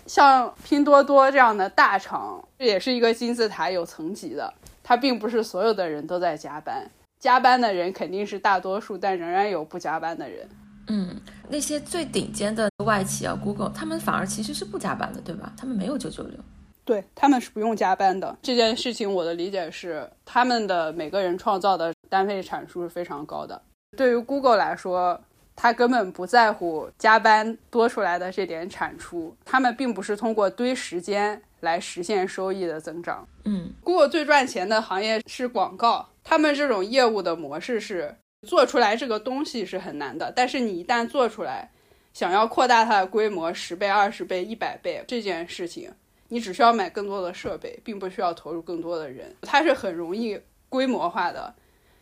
[0.04, 4.52] 像拼多多这样的大厂，这也是一个金字塔有层级的，
[4.82, 6.90] 它并不是所有的人都在加班，
[7.24, 10.46] 加班的人肯定是大多数，但仍然有不加班的人。
[10.88, 15.50] 嗯，那些最顶尖的外企啊，Google，他们反而其实是不加班的，对吧？
[15.56, 16.38] 他们没有九九六。
[16.84, 18.36] 对他们是不用加班的。
[18.42, 23.58] 这件事情我的理解是，他们的每个人创造的单位产出是非常高的。
[23.96, 25.18] 对于 Google 来说，
[25.56, 33.26] 他根本不在乎加班多出来的这点产出，他们并不是通过堆时间来实现收益的增长。
[33.44, 41.70] 嗯，Google 最赚钱的行业是广告，他们这种业务的模式是做出来这个东西是很难的，但是你一旦做出来，
[42.12, 45.92] 想要扩大它的规模十倍、二十倍、一百倍这件事情。
[46.28, 51.54] 你只需要买更多的设备，并不需要投入更多的人，它是很容易规模化的，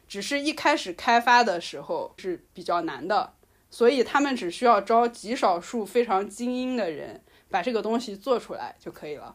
[0.09, 3.33] 只是一开始开发的时候是比较难的，
[3.73, 9.35] 所以他们只需要招极少数非常精英的人，把这个东西做出来就可以了。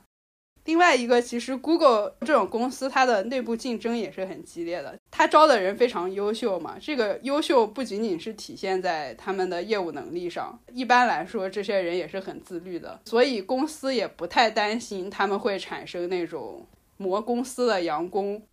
[0.66, 5.00] 另外一个，其实 Google 这种公司，它的内部竞争也是很激烈的。
[5.10, 18.44] 它招的人非常优秀嘛，这个优秀不仅仅是体现在他们的业务能力上，一般来说，这些人也是很自律的，所以公司也不太担心他们会产生那种磨公司的洋工，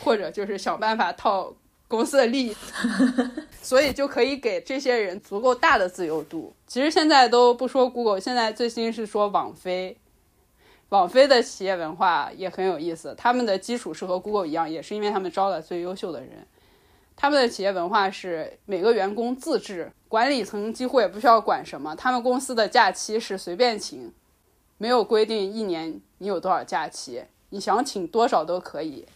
[0.00, 1.54] 或者就是想办法套
[1.88, 2.56] 公司的利益，
[3.62, 6.52] 所以就可以给这些人足够大的自由度。
[6.66, 9.96] 其实现在都不说 Google，现在最新是说网飞。
[10.90, 16.46] 网飞的企业文化也很有意思，他们的基础是和 Google 一样，也是因为他们招了最优秀的人。
[17.16, 21.94] 他们的企业文化是每个员工自治，管理层几乎也不需要管什么。
[21.96, 24.12] 他们公司的假期是随便请，
[24.78, 29.06] 没有规定一年你有多少假期，你想请多少都可以，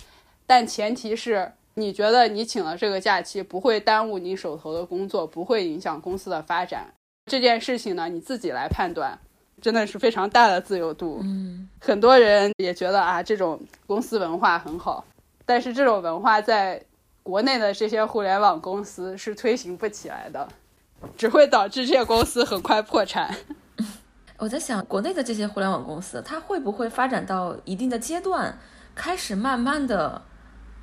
[0.46, 6.92] 但前提是你觉得你请了这个假期不会耽误你手头的工作，不会影响公司的发展。
[7.26, 9.18] 这件事情呢，你自己来判断。
[9.60, 15.04] 真的是非常大的自由度，嗯，很多人也觉得啊，这种公司文化很好，
[15.44, 16.80] 但是这种文化在
[17.24, 20.46] 国内的这些互联网公司是推行不起来的，
[21.16, 23.34] 只会导致这些公司很快破产。
[24.38, 28.56] 我在想，国内的这些互联网公司，它会不会发展到一定的阶段，
[28.94, 30.22] 开始慢慢的，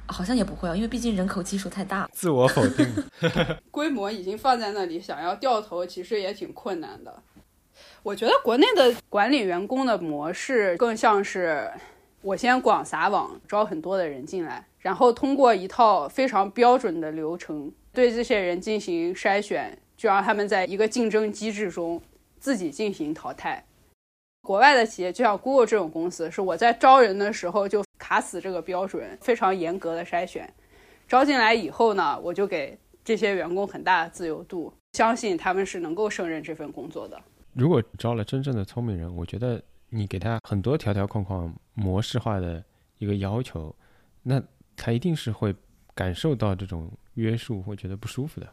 [0.07, 2.87] 好像也不会啊，因为毕竟人口基数太大，自我否定，
[3.71, 7.23] 规模已经放在那里，想要掉头其实也挺困难的。
[8.03, 11.69] 我觉得国内的管理员工的模式更像是，
[12.21, 22.01] 我先广撒网，招很多的人进来，然后通过一套非常标准的流程对这些人进行筛选，就让他们在一个竞争机制中
[22.39, 23.65] 自己进行淘汰。
[24.45, 30.47] 国外的企业就像 Google 这种公司，是我在招人的时候就卡死这个标准，非常严格的筛选，
[31.07, 37.19] 招进来以后呢，我就给这些员工很大的自由度，相信他们是能够胜任这份工作的。
[37.53, 42.63] 如果招了真正的聪明人，我觉得你给他很多条条框框、模式化的
[42.99, 43.75] 一个要求，
[44.21, 44.39] 那
[44.75, 45.55] 他一定是会
[45.95, 48.47] 感受到这种约束，会觉得不舒服的。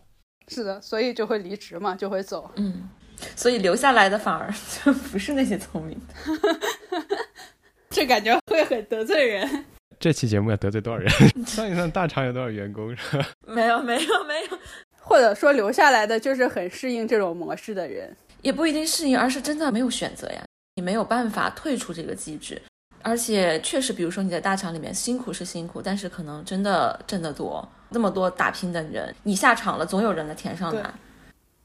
[0.49, 2.51] 是的，所以就会离职嘛，就会走。
[2.57, 2.89] 嗯，
[3.37, 4.53] 所以留下来的反而
[4.85, 7.07] 就不是那些聪明的。
[7.91, 9.65] 这感觉会很得罪人。
[10.01, 11.11] 这期节目要得罪多少人？
[11.47, 13.27] 算一算大厂有多少员工是吧？
[13.47, 14.59] 没有，没有，没有。
[14.99, 18.17] 或者说留下来的就是很适应这种模式的人。
[18.41, 20.43] 也不一定适应，而是真的没有选择呀。
[20.75, 22.61] 你没有办法退出这个机制，
[23.03, 27.69] 而且确实，比如说你在大厂里面辛苦是辛苦，但是可能真的挣得多。
[27.91, 30.93] 那么多打拼的人，你下场了，总有人来填上来。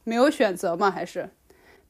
[0.04, 1.28] 没有选择吗，还是？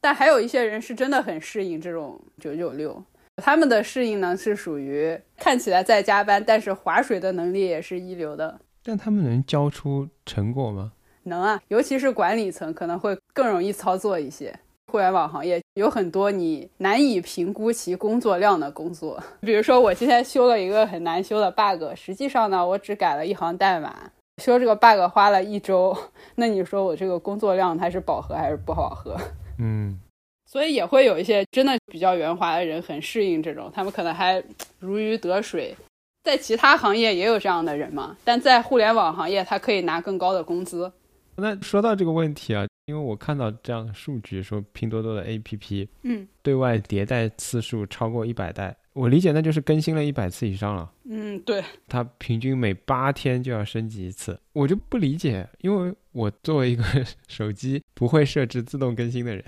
[0.01, 3.03] 但还有一些人是真的很适应这种九九六，
[3.37, 8.59] 他们的适应呢是属于看起来在加班，但是划水的能力也是一流的。
[8.83, 10.93] 但他们能交出成果吗？
[11.23, 14.57] 能啊，尤其是管理层可能会更容易操作一些。
[14.91, 25.95] 互联网行业有很多你难以评估其工作量的工作，比如说我今天修了一个很难修的 bug，实际上呢，我只改了一行代码，修这个 bug 花了一周，
[26.35, 29.15] 那你说我这个工作量它是饱和还是不饱和？
[29.59, 29.99] 嗯，
[30.45, 34.43] 所以也会有一些真的比较圆滑的人很适应这种，他们可能还
[34.79, 35.75] 如鱼得水。
[36.23, 40.91] 在其他行业也有这样的人嘛，但在互联网行业，他可以拿更高的工资。
[41.35, 42.65] 那说到这个问题啊。
[42.85, 50.91] 因为我看到这样的数据，说拼多多的 APP，嗯，对外迭代次数超过一百代，我理解那就是更新了一百次以上了。
[51.05, 56.83] 嗯，对，它平均每八天就要升级一次，我就不理解，因为我作为一个
[57.29, 59.41] 手机不会设置自动更新的人，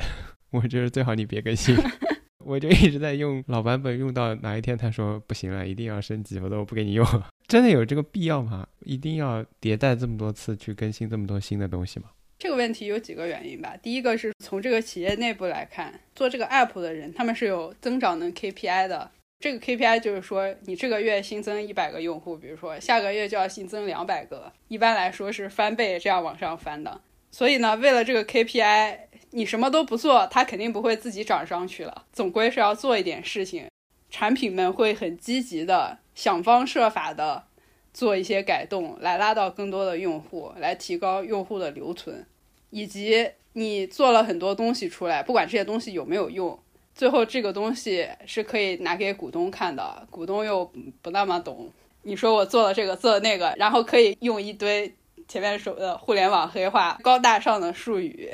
[0.52, 1.76] 我觉得最好你别更新。
[2.46, 7.06] 我就一直在用老版本，用到哪一天他说不行了，一定要升级，否则我不给你用。
[7.46, 8.66] 真的有这个必要吗？
[8.86, 12.06] 一定要迭代这么多次去更新这么多新的东西吗？
[12.40, 13.76] 这个问题有几个原因吧。
[13.84, 19.12] 第一个是从这个企业内部来看，做这个 app 的人他们是有增长的 KPI 的。
[19.42, 27.02] 这个 KPI 就是说，你这个月新增一百个用户，比如说下个月就要新增两百个，一般来说是翻倍这样往上翻的。
[27.32, 28.98] 所以呢，为了这个 KPI，
[29.32, 33.66] 你什么都不做，它肯定不会自己涨上去了，总归是要做一点事情。
[34.12, 37.46] 产品们会很积极的想方设法的
[37.92, 42.28] 做一些改动，来拉到更多的用户，来提高用户的留存，
[42.70, 46.60] 以及你做了很多东西出来，不管这些东西有没有用，
[46.94, 50.70] 最后这个东西是可以拿给股东看的，股东又
[51.02, 51.72] 不那么懂。
[52.04, 54.94] 你说我做了这个，做了那个，然后可以用一堆
[55.28, 58.32] 前面说的互联网黑话、高大上的术语，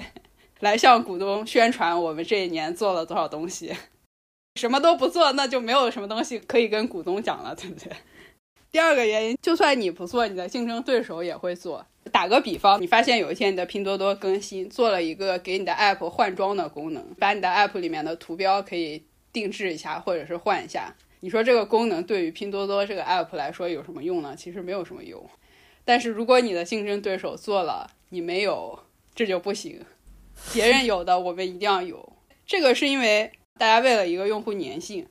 [0.61, 3.73] 来向股东宣传我们这一年做了多少东西。
[4.55, 7.91] 什么都不做，那就没有什么东西可以跟股东讲了，对不对？
[8.71, 11.85] 第二个原因，就算你不做，你的竞争对手也会做。
[12.07, 20.93] 打个比方，你发现有一天你的拼多多更新做了一个给你的 app 换装的功能，把你的 app 里面的图标可以定制一下，或者是换一下。
[21.19, 24.35] 你说这个功能对于拼多多这个 app 来说有什么用呢？
[24.37, 25.27] 其实没有什么用。
[25.83, 28.79] 但是如果你的竞争对手做了，你没有，
[29.15, 29.83] 这就不行。
[30.53, 32.13] 别人有的，我们一定要有。
[32.45, 35.07] 这个是因为大家为了一个用户粘性。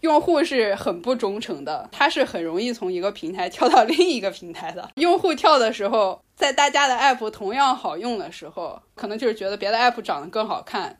[0.00, 4.90] 用户是很不忠诚的，他是很容易从一个平台跳到另一个平台的。
[4.94, 10.98] 用户跳的时候，在大家的 app 同样好用的时候，可能就是觉得别的 app 长得更好看，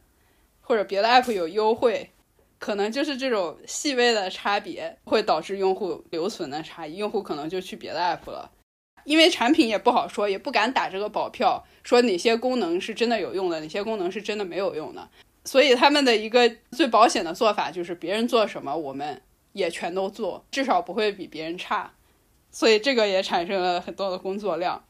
[0.60, 2.10] 或者别的 app 有优惠，
[2.58, 6.96] 可能就是这种细微的差别会导致用户留存的差异。
[6.96, 8.50] 用户可能就去别的 app 了，
[9.04, 15.08] 因为产品也不好说，也不敢打这个保票，说哪些功能是真的有用的，哪些功能是真的没有用的。
[15.48, 19.18] 所以他们的一个最保险的做法就是别人做什么，我们
[19.54, 21.90] 也全都做，至少不会比别人差。
[22.50, 24.84] 所以这个也产生了很多的工作量。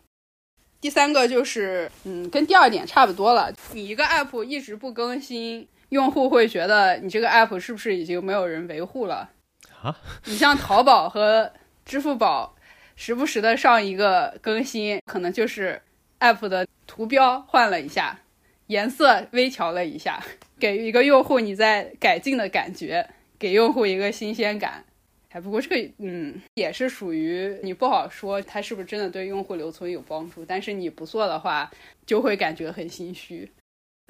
[0.80, 3.52] 第三个就是，嗯，跟第二点差不多了。
[3.72, 9.30] 你一个 app 一直不更新，用户会觉得你这个 app 是不是已经没有人维护了？
[9.80, 9.96] 啊？
[10.24, 11.52] 你像淘宝和
[11.84, 12.56] 支付宝，
[12.96, 15.80] 时不时的上一个更新，可能就是
[16.18, 18.18] app 的图标换了一下，
[18.66, 20.20] 颜色微调了一下。
[20.58, 24.84] 给一个用户你在改进的感觉，给用户一个新鲜感。
[25.30, 31.70] 哎，不过这个嗯也是属于你不好说它是不是真的对用户留存有帮助，但是你不做的话
[32.06, 33.50] 就会感觉很心虚。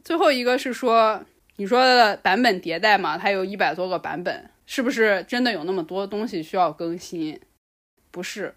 [0.05, 1.21] 最后一个是说
[1.57, 7.41] 你说的版本迭代嘛，它有一百多个版本，是不是真的有那么多东西需要更新？
[8.13, 8.55] 不是，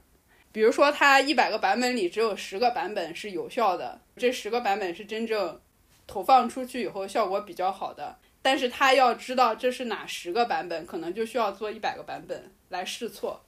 [0.51, 5.59] 比如说它一百个版本里只有十个版本是有效的，这十个版本是真正。
[6.07, 13.45] 投放出去以后效果比较好的，但是他要知道这是哪十个版本，可能就需要做一百个版本来试错，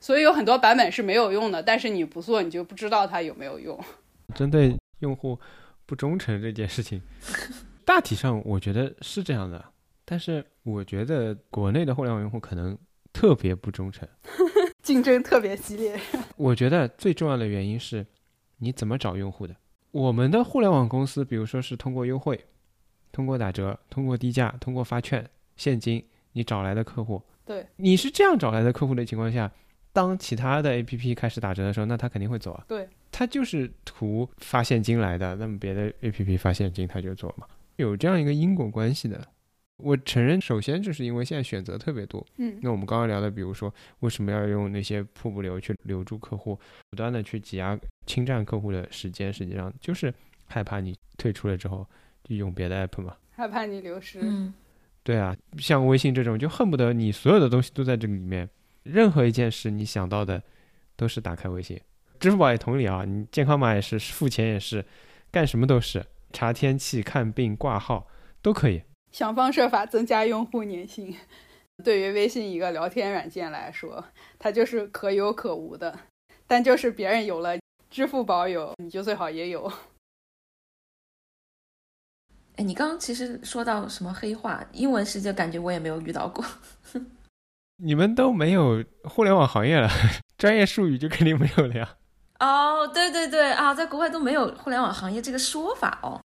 [0.00, 3.78] 所以有很多版本是没有用的，但是你不做你就不知道它有没有用。
[4.34, 5.38] 针对用户
[5.86, 7.02] 不忠诚这件事情，
[7.84, 9.64] 大体上我觉得是这样的，
[10.04, 12.78] 但是我觉得国内的互联网用户可能
[13.12, 14.08] 特别不忠诚，
[14.82, 15.98] 竞争特别激烈。
[16.36, 18.06] 我觉得最重要的原因是
[18.58, 19.56] 你怎么找用户的。
[19.92, 22.38] 我们的互联网公司，比如说是通过优惠、
[23.10, 29.50] 通过打折、通过低价、通过发券、现金，你找来的客户，对，你是这样找来的客户的情况下，
[29.92, 32.64] 当其他的 APP 开始打折的时候，那他肯定会走啊。
[32.68, 39.20] 对，他就是图发现金来的，那么别的 APP 发现金他就做嘛，有这样一个因果关系的。
[39.82, 42.26] 我承认，首先就是因为现在选择特别多。
[42.38, 46.58] 嗯，那我们刚刚聊的，比如说为什么要用那些瀑布流去留住客户，
[46.90, 50.12] 不断的去挤压、侵占客户的时间，实际上就是
[50.46, 51.86] 害怕你退出了之后
[52.24, 54.20] 就用别的 app 嘛，害怕你流失。
[54.22, 54.52] 嗯，
[55.02, 58.48] 对啊，像微信这种，就恨不得你所有的东西都在这个里面，
[58.82, 60.42] 任何一件事你想到的
[60.96, 61.80] 都是打开微信。
[62.18, 64.84] 支付宝也同理啊，你健康码也是，付钱也是，
[65.30, 68.06] 干什么都是，查天气、看病、挂号
[68.42, 68.82] 都可以。
[69.12, 71.16] 想方设法增加用户粘性。
[71.82, 74.04] 对于微信一个聊天软件来说，
[74.38, 75.98] 它就是可有可无的。
[76.46, 77.58] 但就是别人有了，
[77.88, 79.72] 支付宝有，你就最好也有。
[82.56, 86.44] 哎，你刚刚其实说到什么黑话，英文世界感觉我也没有遇到过。
[87.82, 89.88] 你们都没有互联网行业了，
[90.36, 91.96] 专业术语就肯定没有了呀。
[92.40, 96.20] 哦，对对对啊，在国外都没有互联网行业这个说法哦。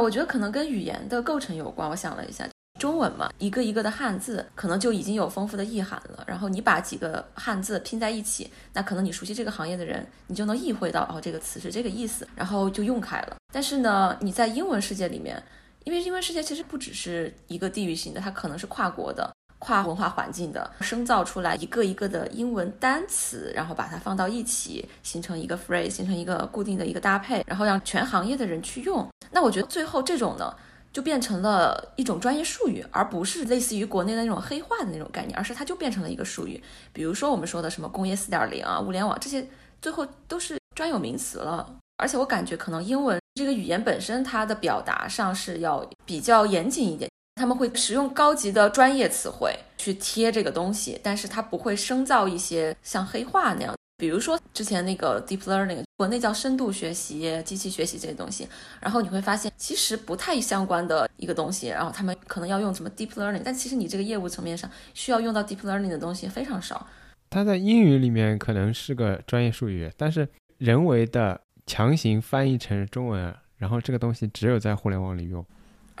[0.00, 1.88] 我觉得可能跟语言的构成有关。
[1.88, 2.48] 我想了一下，
[2.78, 6.24] 中文嘛，一个一个的汉字，可能就已经有丰富的意涵了。
[6.26, 13.36] 然后你把几个汉字拼在一起，那可能你熟悉这个行业的人，你就能意会到哦，这个词是这个意思，然后就用开了。
[13.52, 15.42] 但是呢，你在英文世界里面，
[15.84, 19.30] 因为英文世界其实不只是一个地域性的，它可能是跨国的。
[19.60, 29.06] 跨文化环境的生造出来一个一个的英文单词，然后把它放到一起，形成一个 phrase，形成一个固定的一个搭配，然后让全行业的人去用。
[29.30, 30.52] 那我觉得最后这种呢，
[30.92, 36.60] 就变成了一种专业术语，而不是类似于国内的那种黑化的那种概念，而是它就变成了一个术语。
[36.92, 39.46] 比如说我们说的什么工业四点零啊、物联网这些，
[39.82, 41.76] 最后都是专有名词了。
[41.98, 47.10] 而且我感觉可能英文这个语言本身，它的表达上是要比较严谨一点。
[47.40, 53.74] 他们会使用高级的专业词汇去贴这个东西，但是它不会生造一些像黑话那样。
[53.96, 58.46] 比如说之前那个 deep learning，国内叫深度学习、机器学习这些东西，
[58.78, 66.86] 然后你会发现其实不太相关的一个东西，然后他们可能要用什么 deep learning，但其实你这个业务层面上需要用到 deep learning 的东西非常少。
[67.30, 70.28] 它在英语里面可能是个专业术语，但是
[70.58, 75.42] 人为的强行翻译成中文，然后这个东西只有在互联网里用。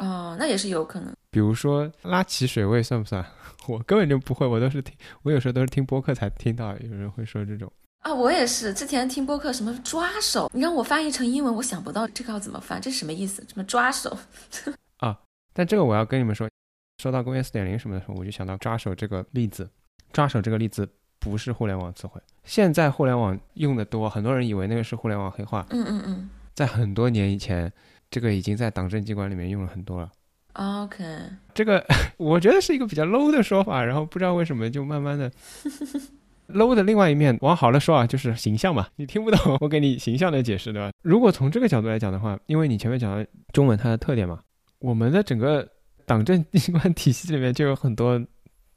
[0.00, 1.14] 哦，那也是有可能。
[1.30, 3.24] 比如说拉起水位算不算？
[3.68, 7.70] 我根本就不会，我都是听，我有时候都是听播客才听到有人会说这种。
[8.00, 13.44] 啊，我也是，之前听播客什么抓手，你让我翻译成英文，我想不到这个要怎么翻，这是什么意思？
[13.46, 14.16] 什么抓手？
[14.98, 15.16] 啊，
[15.52, 16.48] 但这个我要跟你们说，
[17.02, 19.70] 说到工业四点零什么的时候，我就想到抓手这个例子。
[20.12, 20.88] 抓手这个例子
[21.18, 25.64] 不是互联网词汇，现在互联网用的多，很多人以为那个是互联网黑话。
[25.70, 27.70] 嗯嗯嗯，在很多年以前。
[28.10, 30.10] 这个已经在党政机关里面用了很多了。
[30.54, 31.04] OK，
[31.54, 31.84] 这个
[32.16, 35.30] 我觉得是一个比较 low 的说法，然后不知道为什么就慢慢的
[36.52, 38.88] low 的另外一面，往好了说啊，就是形象嘛。
[38.96, 40.90] 你听不懂，我给你形象的解释，对吧？
[41.02, 44.40] 如果从这个角度来讲的话，因为你前面讲的中文它的特点嘛，
[44.80, 45.66] 我们的整个
[46.04, 48.20] 党政机关体系里面就有很多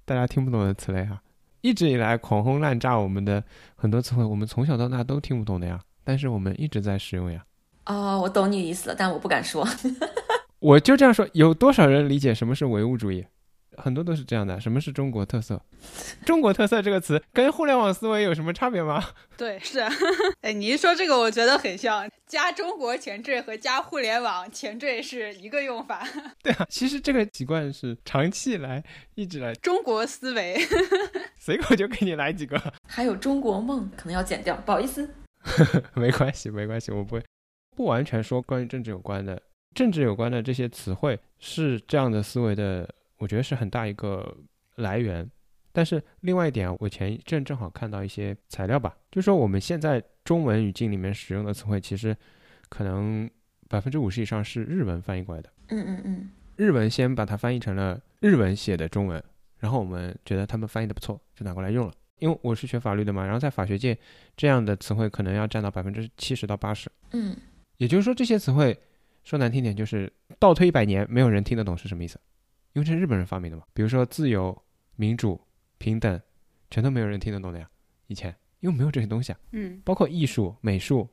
[0.06, 1.20] 大家听不懂的词类啊，
[1.62, 3.44] 一直以来狂轰滥炸我们的
[3.76, 7.44] 很多词汇，我们从小到大都听不懂的呀，但是我们一直在使用呀。
[7.86, 9.68] 哦，我懂你意思了，但我不敢说。
[10.60, 13.26] 我就这样说，有多少人理解什么是唯物主义？
[13.76, 14.62] 很多都是这样的。
[14.62, 15.60] 什么是中国特色？
[16.24, 19.04] 中国特色这个词跟互联网思维有什么差别吗？
[19.36, 19.80] 对，是。
[20.42, 26.08] 哎，你一说这个，我觉得很像，加中国前缀和加互联网前缀是一个用法。
[26.44, 28.82] 对啊，其实这个习惯是长期以来
[29.16, 30.56] 一直来中国思维。
[31.38, 32.62] 随口就给你来几个。
[32.88, 35.10] 还有中国梦，可能要剪掉，不好意思。
[35.96, 37.24] 没关系，没关系，我不会。
[37.76, 39.42] 不完全说关于政治有关的，
[39.74, 44.38] 政治有关的这些词汇是这样的思维的，我觉得是很大一个
[44.76, 45.30] 来源。
[45.72, 52.16] 但是另外一点啊，我前一阵正好看到一些材料吧，就是说我们现在中文语境里面使用的词汇，其实
[52.70, 53.28] 可能
[53.68, 55.50] 百分之五十以上是日文翻译过来的。
[55.70, 56.30] 嗯嗯嗯。
[56.56, 59.22] 日文先把它翻译成了日文写的中文，
[59.58, 61.94] 然后我们觉得他们翻译的不错，就拿过来用了。
[62.20, 63.98] 因为我是学法律的嘛，然后在法学界，
[64.38, 66.88] 这样的词汇可能要占到百分之七十到八十。
[67.14, 67.36] 嗯。
[67.84, 68.80] 也就是说，这些词汇
[69.26, 70.10] 说难听点，就是
[70.40, 72.18] 倒推一百年，没有人听得懂是什么意思，
[72.72, 73.64] 因为这是日本人发明的嘛。
[73.74, 74.58] 比如说自由、
[74.96, 75.38] 民主、
[75.80, 76.22] 平等，
[76.72, 77.70] 全都没有人听得懂的呀。
[78.08, 81.10] 以前因为没有这些东西啊，嗯，包括艺术、美术，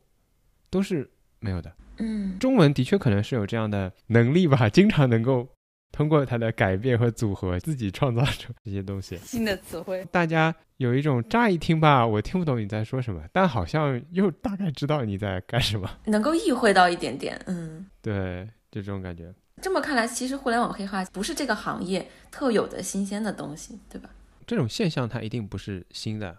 [0.70, 1.10] 都是
[1.40, 1.74] 没有的。
[1.98, 5.48] 嗯，中文的确可能是有这样的能力吧，经常能够。
[5.92, 10.06] 通过它的改变和组合，自己创造出这些东西，新的词汇。
[10.10, 17.40] 大家有一种乍一听吧，我听不懂你在说什么，但好像又大概知道你在干什么，能够意会到一点点。
[17.46, 19.32] 嗯，对，就这种感觉。
[19.60, 24.08] 这么看来，其实互联网黑化不是这个行业特有的新鲜的东西，对吧？
[24.46, 26.36] 这种现象它一定不是新的，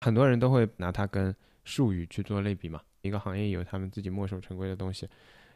[0.00, 1.34] 很多人都会拿它跟
[1.64, 2.80] 术语去做类比嘛。
[3.02, 5.06] 一个行业有他们自己墨守成规的东西。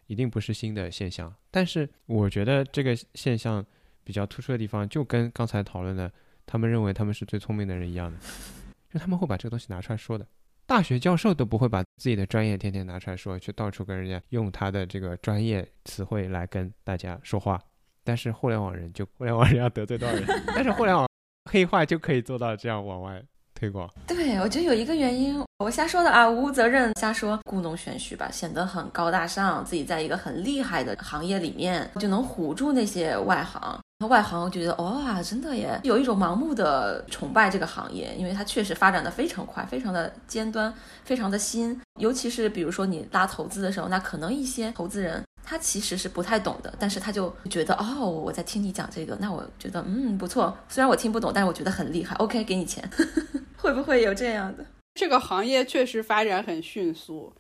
[0.07, 3.65] 一定不是新的现象，但是我觉得这个现象
[4.05, 6.11] 比较突出的地方，就跟刚才讨论的，
[6.45, 8.19] 他们认为他们是最聪明的人一样的，
[8.93, 10.27] 就他们会把这个东西拿出来说的。
[10.67, 17.61] 大学教授都不会把自己的专业天天拿出来说，去到处跟人家用他的这个专业词汇来跟大家说话。
[18.03, 20.25] 但是互联网人就互联网人要得罪多少人？
[20.55, 21.09] 但是互联网
[21.51, 23.23] 黑话就可以做到这样往外。
[23.59, 33.81] 推广对，我觉得有一个原因，我瞎说的啊，无责任瞎说，故弄玄虚吧，显得很高大上，自己在一个很厉害的行业里面就能唬住那些外行。
[34.11, 41.81] 外行就觉得哇，真的耶，有一种盲目的崇拜这个行业，因为它确实发展的非常快，非常的尖端，非常的新。
[41.99, 52.17] 尤其是比如说你拉投资的时候，那可能一些投资人他其实是不太懂的，但是他就觉得哦，我在听你讲这个，那我觉得嗯不错，虽然我听不懂，但是我觉得很厉害。
[52.17, 52.83] OK，给你钱。
[53.57, 54.67] 会不会有这样的？
[54.95, 57.33] 这个行业确实发展很迅速，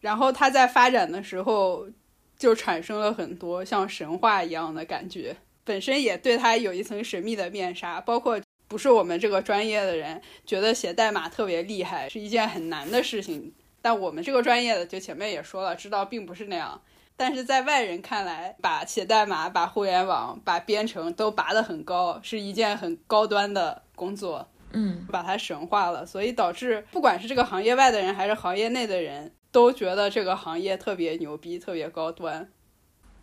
[0.00, 1.88] 然后它在发展的时候
[2.36, 8.00] 就产生了很多像神话一样的感觉，本身也对它有一层神秘的面纱。
[8.02, 8.38] 包括
[8.68, 16.80] 不是我们这个专业的人觉得写代码特别厉害是一件很难的事情，但我们这个专业的就前面也说了，知道并不是那样。
[17.20, 24.48] 但是在外人看来，把写代码、把互联网、把编程都拔得很高，是一件很高端的工作。
[24.72, 32.48] 嗯，把它神化了，所以导致不管是这个行业外的人还是行业内的人都觉得这个行业特别牛逼、特别高端。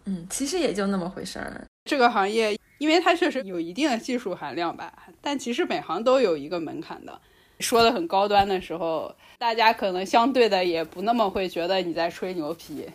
[0.06, 1.66] 嗯，其实也就那么回事儿。
[1.90, 7.20] 这个行业，因为它确实有一定的技术含量吧，但其实每行都有一个门槛的。
[7.60, 12.86] 说的很高端的时候，大家可能相对的也不那么会觉得你在吹牛皮，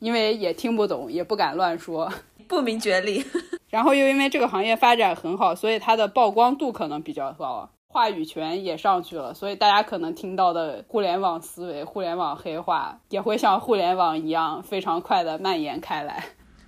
[0.00, 2.12] 因为也听不懂，也不敢乱说，
[2.48, 3.24] 不明觉厉。
[3.70, 7.70] 然后又因为这个行业发展很好，所以它的曝光度可能比较高。
[7.86, 16.24] 话语权也上去了，所以大家可能听到的互联网思维、互联网黑话也会像互联网一样非常快的蔓延开来。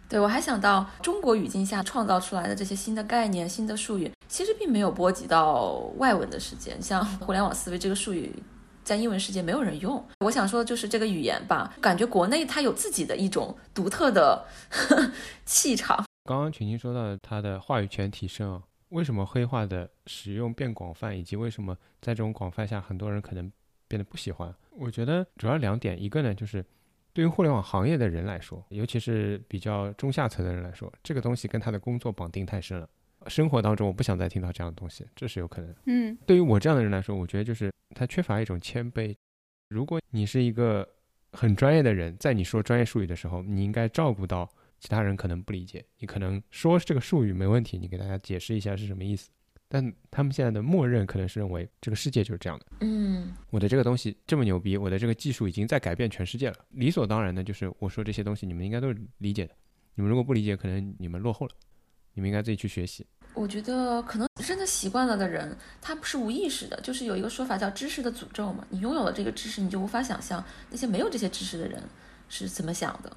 [0.08, 6.76] 对我还想到中国语境下创造出来的这些新的概念、新的术语，其实并没有波及到外文的世界。
[6.80, 8.30] 像互联网思维这个术语，
[8.84, 10.04] 在英文世界没有人用。
[10.20, 14.44] 我想说的就是这个语言吧，感觉国内它有自己的一种独特的
[15.44, 16.04] 气场。
[16.24, 18.62] 刚刚群星说到它的话语权提升啊。
[18.90, 23.50] 为什么黑化的使用变广泛，以及为什么在这种广泛下，很多人可能
[23.88, 24.54] 变得不喜欢？
[24.70, 26.62] 我觉得主要两点，一个呢就是
[27.14, 32.86] 对于互联网行业的人来说，尤其是比较中下层的人来说，这个东西跟他的工作绑定太深了。
[33.28, 35.74] 生活当中我不想再听到这样的东西，这是有可能。
[35.86, 39.14] 嗯，对于我这样的人来说，我觉得就是他缺乏一种谦卑。
[39.68, 40.88] 如果你是一个
[41.32, 44.48] 很专业的人，在你说专业术语的时候，你应该照顾到。
[44.80, 49.30] 其他人可能不理解，你可能说这个术语没问题，你给大家解释一下是什么意思。
[49.68, 52.66] 但他们现在的默认可能是认为这个世界就是这样的。
[52.80, 59.54] 嗯，我的这个东西这么牛逼，我的这个技术已经在改变全世界了，理所当然的就是我说这些东西你们应该都是理解的。
[59.94, 61.54] 你们如果不理解，可能你们落后了，
[62.14, 63.06] 你们应该自己去学习。
[63.34, 68.62] 我觉得可能真的习惯了的人，他不是无意识的，就是有一个说法叫知识的诅咒嘛。
[68.68, 71.82] 你拥有了这个知识，你就无法想象那些没有这些知识的人
[72.28, 73.10] 是怎么想的。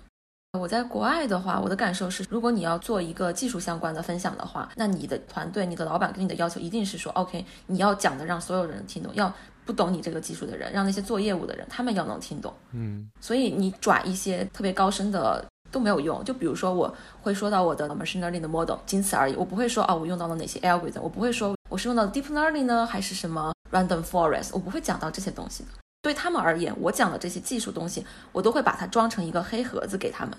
[0.58, 9.34] 我在国外的话，我的感受是，如果你要做一个技术相关的分享的话，那你的团队、你的老板跟你的要求一定是说，OK，你要讲的让所有人听懂，要
[9.66, 12.54] 不懂你这个技术的人，让那些做业务的人他们要能听懂。
[12.72, 16.24] 嗯，所以你转一些特别高深的都没有用。
[16.24, 19.36] 就比如说，我会说到我的 machine learning 的 model，仅此而已。
[19.36, 25.70] 我不会说哦，我用到了哪些 algorithm，我不会说我是用到 deep learning 呢，还是什么 random forest，我不会讲到这些东西的。
[26.02, 30.34] 对他们而言，我讲的这些技术东西，我都会把它装成一个黑盒子给他们。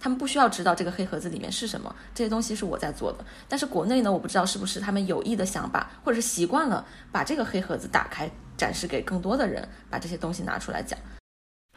[0.00, 3.24] 他们不需要知道这个黑盒子里面是什么，这些东西是我在做的。
[3.46, 10.98] 但是国内呢，我不知道是不是他们有意的想把，或者是习惯了把这个黑盒子打开，展示给更多的人，把这些东西拿出来讲。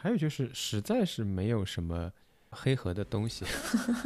[0.02, 2.10] 还有就是，实在是没有什么
[2.54, 3.44] 黑盒的东西，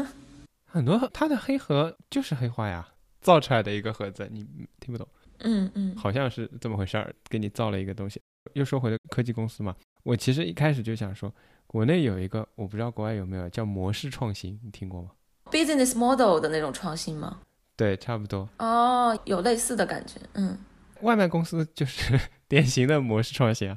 [0.66, 2.88] 很多它的黑盒就是黑化呀，
[3.20, 4.46] 造出来的一个盒子，你
[4.80, 5.06] 听不懂。
[5.40, 8.20] 嗯嗯，好像是这么回事儿，给你造了一个东西。
[8.54, 11.32] 又说回了科技公司嘛，我其实一开始就想说。
[11.68, 15.10] 国内有一个，我不知道国外有没有叫模式创新，你听过吗
[15.50, 17.40] ？Business model 的那种创新吗？
[17.76, 18.48] 对，差不多。
[18.58, 20.58] 哦，有类似的感觉，嗯。
[21.02, 22.18] 外卖公司就是
[22.48, 23.76] 典型的模式创新啊，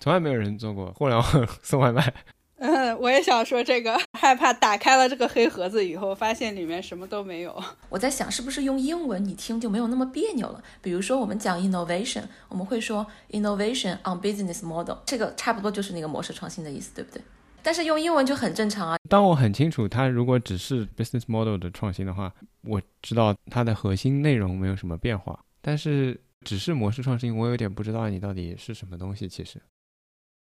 [0.00, 2.10] 从来没有人做过互联网送外卖。
[2.58, 7.62] 嗯， 我也想说这个，害怕打开了这个黑盒子以后，发现里面什么都没有。
[7.90, 10.62] 我在想，是不是用英文你听就没有那么别扭了？
[10.80, 17.20] 比如说，我们讲 innovation，我们会说 innovation on business model，这个差不多就是那个模式创新的意思，对不对？
[17.62, 18.96] 但是用英文就很正常啊。
[19.08, 22.32] 当我很清楚它如果只是 business model 的创新的话，
[22.62, 25.38] 我知道它的核心内容没有什么变化。
[25.60, 29.28] 但是只是模式创新，我有点不知道你到底是什么东西。
[29.28, 29.60] 其实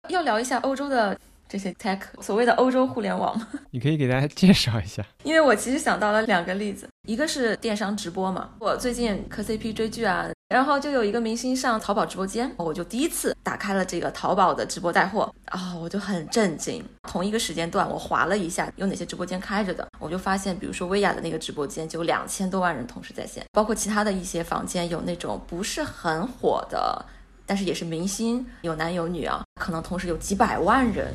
[0.09, 1.19] 要聊一下欧洲的。
[1.47, 3.39] 这些 tech 所谓的欧洲互联网，
[3.71, 5.05] 你可以给大家介绍一下。
[5.23, 16.83] 因为我其实想到了两个例子，一个是电商直播嘛，我最近磕 CP 追剧啊，然后就有一个明星上淘宝直播间，我就第一次打开了这个淘宝的直播带货啊，我就很震惊。
[17.03, 27.05] 同一个时间段，我划了一下有哪些直播间开着的，我就发现，比如说薇娅的那个直播间就有两千多万人同时在线，包括其他的一些房间有那种不是很火的。
[27.47, 31.13] 但是也是明星，有男有女啊，可能同时有几百万人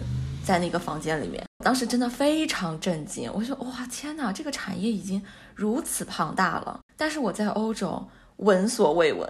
[0.50, 1.40] 在那个房间里面。
[1.64, 5.22] 当时真的非常震惊，我说哇天哪，这个产业已经
[5.54, 6.80] 如此庞大了。
[6.96, 9.28] 但是我在欧洲闻所未闻，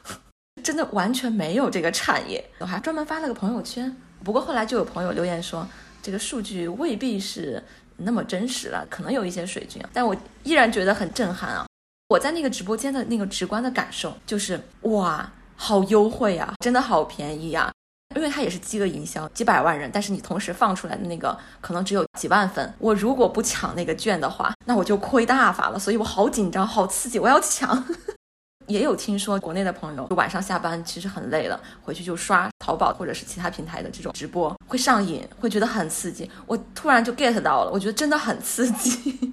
[0.62, 2.44] 真的完全没有这个产业。
[2.58, 5.66] 我还专门发了个朋友圈，不过后来就有朋友留言说，
[6.02, 7.62] 这个数据未必是
[7.96, 9.82] 那么真实了，可能有一些水军。
[9.92, 10.14] 但我
[10.44, 11.66] 依然觉得很震撼啊！
[12.08, 15.32] 我在那个直播间的那个直观的感受就是哇。
[15.60, 17.72] 好优惠啊，真的好便宜呀！
[18.16, 22.74] 因为它也是饥饿营销，几百万人，但是你同时放出来的那个可能只有几万份。
[22.78, 25.78] 我如果不抢那个券的话，那我就亏大发了。
[25.78, 27.84] 所以我好紧张，好刺激，我要抢。
[28.66, 36.30] 也有听说国内的朋友晚上下班其实很累了，回去就刷淘宝或者是其他平台的这种直播会上瘾，会觉得很刺激。
[36.46, 39.32] 我突然就 get 到了，我觉得真的很刺激。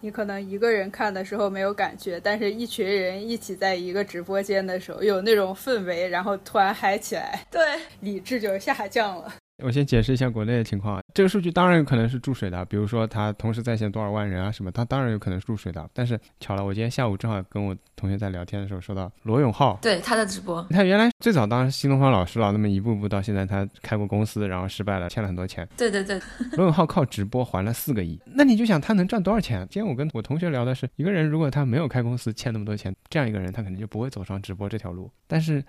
[0.00, 7.60] 你可能一个人看的时候没有感觉，但是一群人一起在一个直播间的时候，有那种氛围，然后突然嗨起来，对，
[8.00, 9.34] 理智就下降了。
[9.62, 15.88] 我先解释一下国内的情况啊，这个数据当然有可能是注水的，比如说它同时在线多少万人啊什么，它当然有可能是注水的。
[15.92, 25.68] 但是巧了，我今天下午正好跟我同学在聊天的时候说到罗永浩，对他的直播，他原来最早当新东方老师了，那么一步步到现在他开过公司，然后失败了，欠了很多钱。
[25.76, 26.20] 对对对，
[26.52, 29.66] 罗永浩靠直播还了四个亿，那你就想他能赚多少钱？
[29.70, 35.10] 今天我跟我同学聊的是，一个人如果他没有开公司，欠那么多钱，这样一个人他肯定就不会走上直播这条路。
[35.26, 35.62] 但是。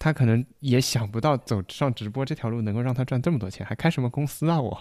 [0.00, 4.60] 他可能也想不到走上直播这条路能够让他赚这么多钱，还开什么公司啊？
[4.60, 4.80] 我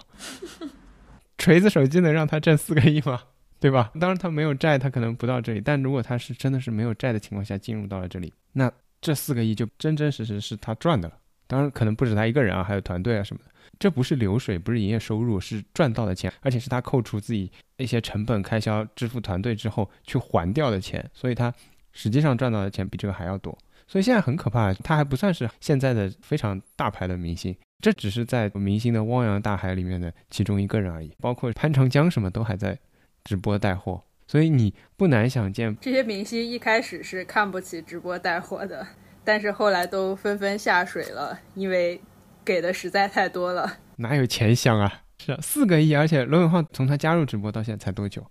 [1.37, 3.21] 锤子手机能让他挣四个亿吗？
[3.59, 3.91] 对吧？
[3.99, 5.59] 当然他没有债，他可能不到这里。
[5.59, 11.17] 但如果他是真的是没有债的情况下进入到了这里，那这四个亿就真真实实是他赚的了。
[11.47, 13.51] 当然可能不止他一个人啊，还有团队啊什么的。
[13.77, 21.53] 这不是流水，不是营业收入，是赚到的钱，而且是他扣除自己一些成本开销、支付团队之后去还掉的钱，所以他
[21.91, 23.57] 实际上赚到的钱比这个还要多。
[23.91, 31.11] 所以现在很可怕，他还不算是现在的非常大牌的明星，这只是在明星的汪洋大海里面的其中一个人而已。
[31.19, 32.77] 包括潘长江什么都还在
[33.23, 38.85] 直播带货，所以你不难想见，这些明星一开始是看不起直播带货的，
[39.23, 41.99] 但是后来都纷纷下水了，因为
[42.45, 43.79] 给的实在太多了。
[43.95, 45.01] 哪有钱香啊？
[45.17, 48.23] 是四个亿，而且罗永浩从他加入直播到现在才多久？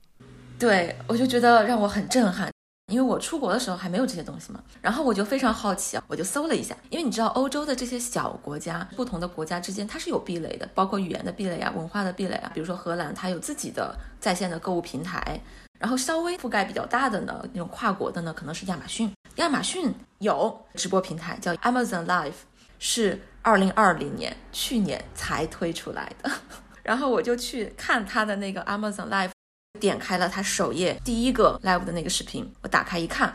[0.57, 2.49] 对我就觉得让我很震撼。
[2.89, 6.75] 因为我出国的时候还没有这些东西嘛，然后我就非常好奇啊，我就搜了一下。
[6.89, 12.51] 因为你知道欧洲的这些小国家，不同的国家之间它是有壁垒的，包括语言的壁垒啊、文化的壁垒啊。
[12.55, 15.39] 比如说荷兰，它有自己的在线的购物平台，
[15.79, 19.13] 然后稍微覆盖比较大的呢，那种跨国的呢，可能是亚马逊。
[19.37, 22.33] 亚马逊有直播平台叫 Amazon Live，
[22.79, 26.31] 是二零二零年去年才推出来的。
[26.83, 29.31] 然后我就去看它的那个 Amazon Live。
[29.79, 33.33] 点开了他首页第一个 live 的那个视频，我打开一看，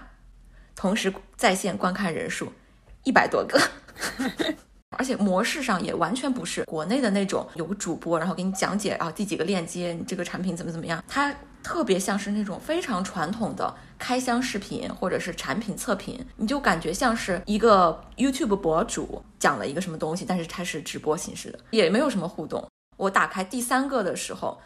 [0.76, 2.52] 同时在线观看人数
[3.04, 3.60] 一百多个，
[4.98, 11.34] 而且模式上也完全不是国内的那种有个主播然后给你讲解啊第几个链接，你这个产品怎么怎么样，它
[11.64, 22.64] 特别像是那种非常传统的开箱视频或者是产品测评，你就感觉像是一个 YouTube 博主讲了一个什么东西，但是它是直播形式的，也没有什么互动。
[22.98, 24.60] 我打开第三个的时候。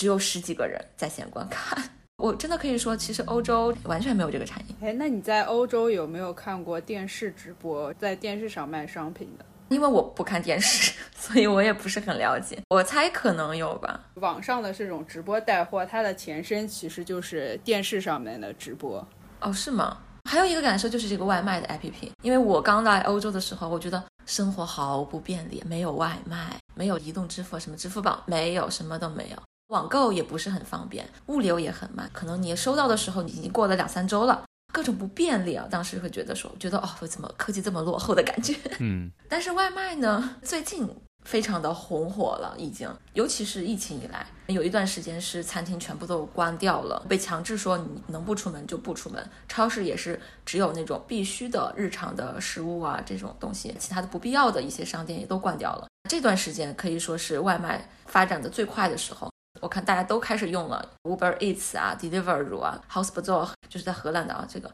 [0.00, 1.78] 只有十几个人在线观看，
[2.16, 4.74] 我真的可以说，其实欧洲完全没有这个产业。
[4.80, 9.44] 哎，那你在欧洲有没有看过电视直播，在电视上卖商品的？
[9.68, 12.58] 因为我不看电视， 所以我也不是很了解。
[12.70, 14.08] 我猜可能有吧。
[14.14, 19.06] 网上的这种直播带货，它的前身其实就是电视上面的直播。
[19.42, 19.98] 哦，是吗？
[20.30, 29.36] 还有一个感受就是这个外卖的 APP，因为我刚来欧洲的时候，我觉得生活毫不便利，没有外卖，没有移动支付，什么支付宝没有，什么都没有。
[29.70, 34.42] 网购也不是很方便，物流也很慢，可能你收到的时候你已经过了两三周了，
[34.72, 35.64] 各种不便利啊。
[35.70, 38.56] 当时会觉得说，觉得哦，我怎么科技这么落后的感觉？
[38.80, 39.10] 嗯。
[39.30, 40.88] 但是外卖呢，最近
[41.24, 55.86] 非常的红火了，已经，尤其是疫情以来，有一段时间是餐厅全部都关掉了，被强制说你能不出门就不出门，超市也是只有那种必须的日常的食物啊这种东西，其他的不必要的一些商店也都关掉了。
[56.08, 59.29] 这段时间可以说是外卖发展的最快的时候。
[59.60, 64.46] 我看大家都开始用了 Uber Eats 啊，Deliveroo 啊，Housebazoo 就是在荷兰的啊。
[64.48, 64.70] 这个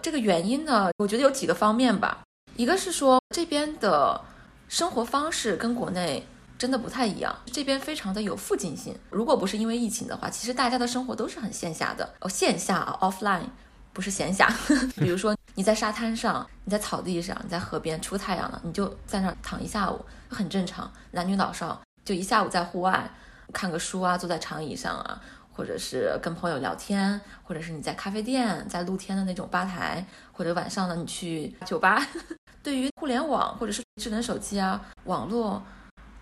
[0.00, 2.22] 这个原因呢，我觉得有几个方面吧。
[2.56, 4.20] 一个是说这边的
[4.68, 6.24] 生活方式跟国内
[6.56, 8.96] 真的不太一样，这边非常的有附近性。
[9.10, 13.42] 如果不是因为疫情的话，其实大家的生活都是很线下的哦，线下啊，offline
[13.92, 14.48] 不是闲暇。
[15.00, 20.90] 比如说你在沙滩上，你在草地上，你在河边出太阳了，你就在那儿躺一下午，很正常。
[21.10, 23.10] 男女老少就一下午在户外。
[23.52, 25.20] 看个书啊，坐在长椅上啊，
[25.52, 32.06] 或者是跟朋友聊天，或者是你在咖啡店，在露天的那种吧台，或者晚上呢你去酒吧。
[32.62, 35.62] 对于互联网或者是智能手机啊，网络，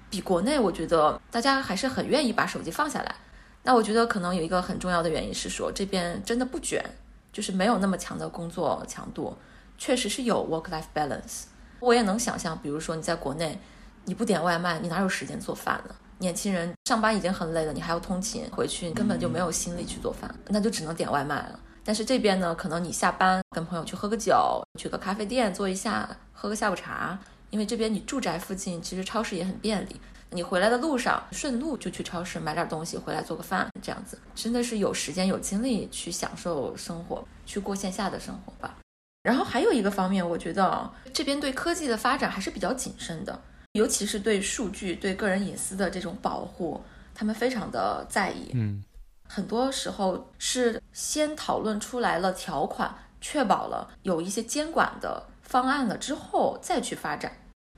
[0.09, 3.15] 比国内我觉得大家还是很愿意把手机放下来。
[3.63, 6.81] 那我觉得可能有一个很重要的原因是说这边真的不卷，
[7.33, 9.37] 就是没有那么强的工作强度，
[9.77, 11.47] 确实是有 work-life balance。
[11.81, 13.59] 我也能想象，比如说你在国内，
[14.05, 15.95] 你不点外卖，你哪有时间做饭呢？
[16.19, 21.61] 年轻人上班已经很累了，你还要通勤回去，你根本就没有心力去做饭，那就只能点外卖了。
[21.85, 27.19] 但是这边呢，可能你下班跟朋友去喝个酒，去个咖啡店坐一下，喝个下午茶。
[27.51, 30.01] 因为这边你住宅附近其实超市也很便利，
[30.31, 38.77] 你回来的路上顺路就去超市买点东西回来做个饭，这样子真的是有时间有精力去享受生活，去过线下的生活吧。
[39.23, 43.41] 然后还有一个方面，我觉得这边对科技的发展还是比较谨慎的，
[43.77, 46.83] 尤其是对数据、对个人隐私的这种保护，
[47.15, 48.51] 他们非常的在意。
[48.55, 48.83] 嗯，
[49.29, 57.31] 很多时候是先讨论出来了条款，确保了有一些监管的方案了之后再去发展，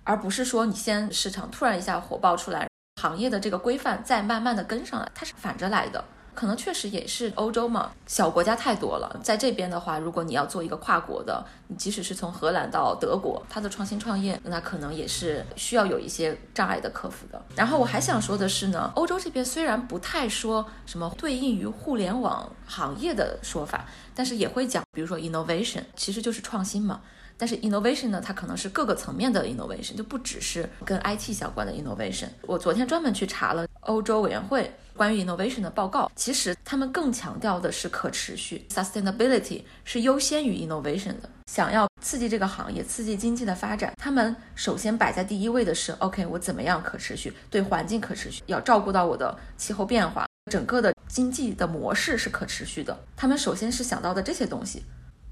[0.04, 2.68] 而不是说你先市场突然一下火爆出来，
[3.02, 6.04] 行业的这个规范再慢慢的跟上来，它是反着来的。
[6.38, 9.18] 可能确实也是欧洲嘛，小国家太多了。
[9.24, 17.42] 在这边的话，如果你要做一个跨国的，你即使是从荷兰到德国，它的创新创业，那可能也是需要有一些障碍的克服的。
[17.56, 23.84] 然后我还想说的是呢，欧洲这边虽然不太说什么对应于互联网行业的说法，
[24.14, 27.00] 但是也会讲，比如说 innovation，其实就是创新嘛。
[27.38, 32.26] 但是 innovation 呢，它可能是各个层面的 innovation，就不只是跟 IT 相关的 innovation。
[32.42, 41.30] 我昨天专门去查了欧洲委员会关于 innovation 的报告，其实他们更强调的是可持续 sustainability 是优先于 innovation 的。
[41.46, 47.32] 想要刺激这个行业、刺激经济的发展，他们首先摆在第一位的是 OK，我怎么样可持续？
[47.48, 52.98] 对环境可持续，要照顾到我的气候变化，整个的经济的模式是可持续的。
[53.16, 54.82] 他们首先是想到的这些东西，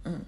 [0.04, 0.20] 嗯。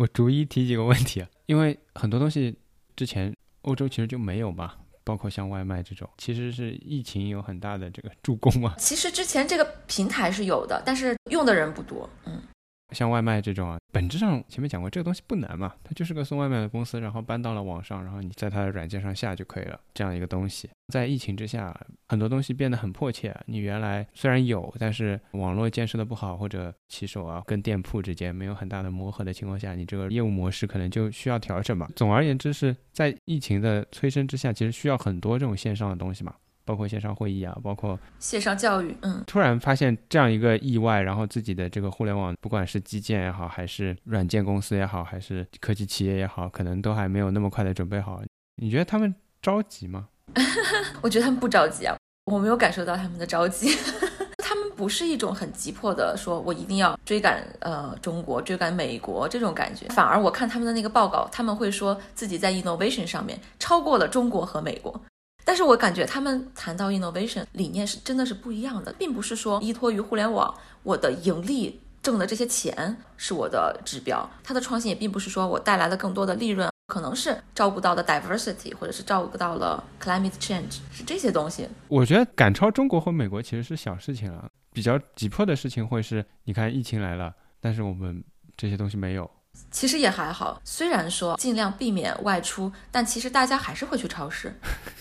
[0.00, 2.56] 我逐一提几个问题啊，因为很多东西
[2.96, 4.74] 之前欧洲其实就没有嘛，
[5.04, 8.74] 包括像外卖这种，其实是疫情有很大的这个助攻嘛。
[8.78, 12.40] 其实之前这个平台是有的，但是用的人不多，嗯。
[12.96, 20.70] 像外卖这种啊，本质上前面讲过，这个东西不难嘛，它就是个送外卖的公司，然后搬到了网上，然后你在它的软件上下就可以了，这样一个东西。
[20.88, 21.78] 在疫情之下，
[22.10, 23.32] 很多东西变得很迫切。
[23.46, 31.88] 你原来虽然有，但是网络建设的不好，或者骑手啊跟店铺之间没有很大的磨合的情况下，你这个业务模式可能就需要调整嘛。
[31.94, 36.34] 总而言之，是在疫情的催生之下，其实需要很多这种线上的东西嘛。
[36.62, 48.22] 包括线上会议啊，包括线上教育，嗯，突然发现这样一个意外，然后自己的这个互联网，不管是基建也好，还是软件公司也好，还是科技企业也好，可能都还没有那么快的准备好。
[48.56, 50.08] 你觉得他们着急吗？
[51.02, 51.96] 我觉得他们不着急啊，
[52.30, 53.76] 我没有感受到他们的着急，
[54.38, 59.88] 他们不是一种很急迫的说，我一定要追赶呃中国，追赶美国这种感觉。
[59.88, 65.00] 反而我看他们的那个报告，他们会说自己在 innovation 上面超过了中国和美国。
[65.44, 70.54] 但是我感觉他们谈到 innovation 理念是真的是不一样的，并不是说依托于互联网，
[70.84, 74.30] 我的盈利挣的这些钱是我的指标。
[74.44, 81.66] 它的创新也并不是说我带来了更多的利润，可能是照顾到的 diversity，或者是照顾到了 climate change，是这些东西。
[81.88, 88.22] 我觉得赶超中国和美国其实是小事情了，比较急迫的事情会是，你看疫情来了，但是我们
[88.56, 89.30] 这些东西没有。
[89.70, 94.52] 其实也还好，虽然说尽量避免外出，但其实大家还是会去超市。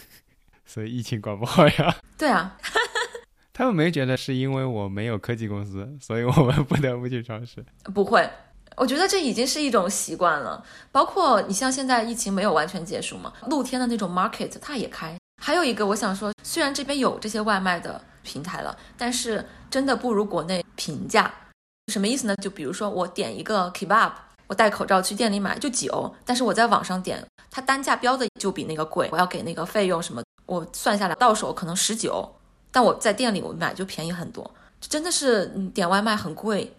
[0.66, 1.96] 所以疫情管不好呀？
[2.18, 2.58] 对啊，
[3.54, 7.64] 他们没觉得是因为我没有科技公司，所以我们不得不去超市。
[7.94, 8.30] 不会，
[8.80, 10.64] 我觉得这已经是一种习惯了。
[10.92, 15.16] 包括你像现在疫情没有完全结束嘛，露天的那种 market 它也开。
[15.42, 21.32] 还有一个我想说，虽然这边有这些外卖的平台了，但是真的不如国内平价。
[21.92, 22.36] 什么意思呢？
[22.38, 24.12] 就比如说我点一个 kebab，
[24.48, 27.22] 我戴口罩去店里买就几欧，但是我在网上点，
[27.52, 30.22] 它单价标的就比那个贵，我要给那个费用什么。
[30.46, 32.28] 我算下来到手可能十九，
[32.72, 34.50] 但我在店里我买就便宜很多，
[34.80, 36.74] 真的是点外卖很贵。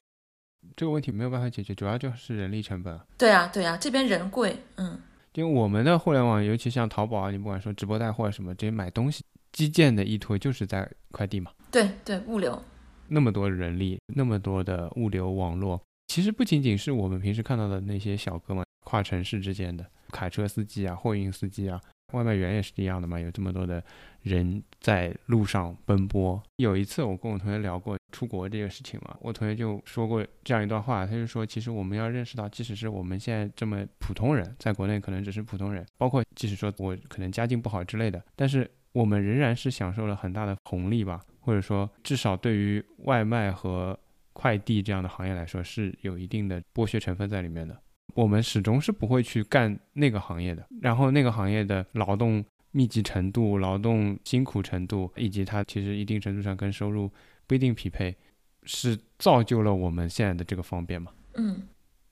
[0.77, 2.99] 这个问题没有办法解决，主要就是人力成本。
[3.19, 5.01] 对啊，对啊，这边人贵，嗯。
[5.35, 11.53] 因为我们的互联网，尤其像淘宝啊，你不管说直播带货什么，这些买东西基建的依托就是在快递嘛。
[11.71, 12.61] 对对，物流。
[13.09, 21.81] 那么多人力，那么多的物流网络，其实不仅仅是我们平时看到的那些小哥们，跨城市之间的卡车司机啊，货运司机啊。
[22.13, 23.81] 外卖员也是一样的嘛，有这么多的
[24.23, 26.43] 人在路上奔波。
[26.57, 43.99] 有一次我跟我同学聊过出国这个事情嘛，我同学就说过这样一段话，他就说，其实我们要认识到，即使是我们现在这么普通人，在国内可能只是普通人，包括即使说我可能家境不好之类的，但是我们仍然是享受了很大的红利吧，或者说至少对于外卖和
[44.33, 47.81] 快递这样的行业来说，是有一定的剥削成分在里面的。
[48.15, 57.09] 我们始终是不会去干那个行业的，然后那个行业的劳动密集程度、劳动辛苦程度，以及它其实一定程度上跟收入
[57.51, 58.15] 不一定匹配，
[58.63, 61.11] 是造就了我们现在的这个方便嘛？
[61.35, 61.61] 嗯，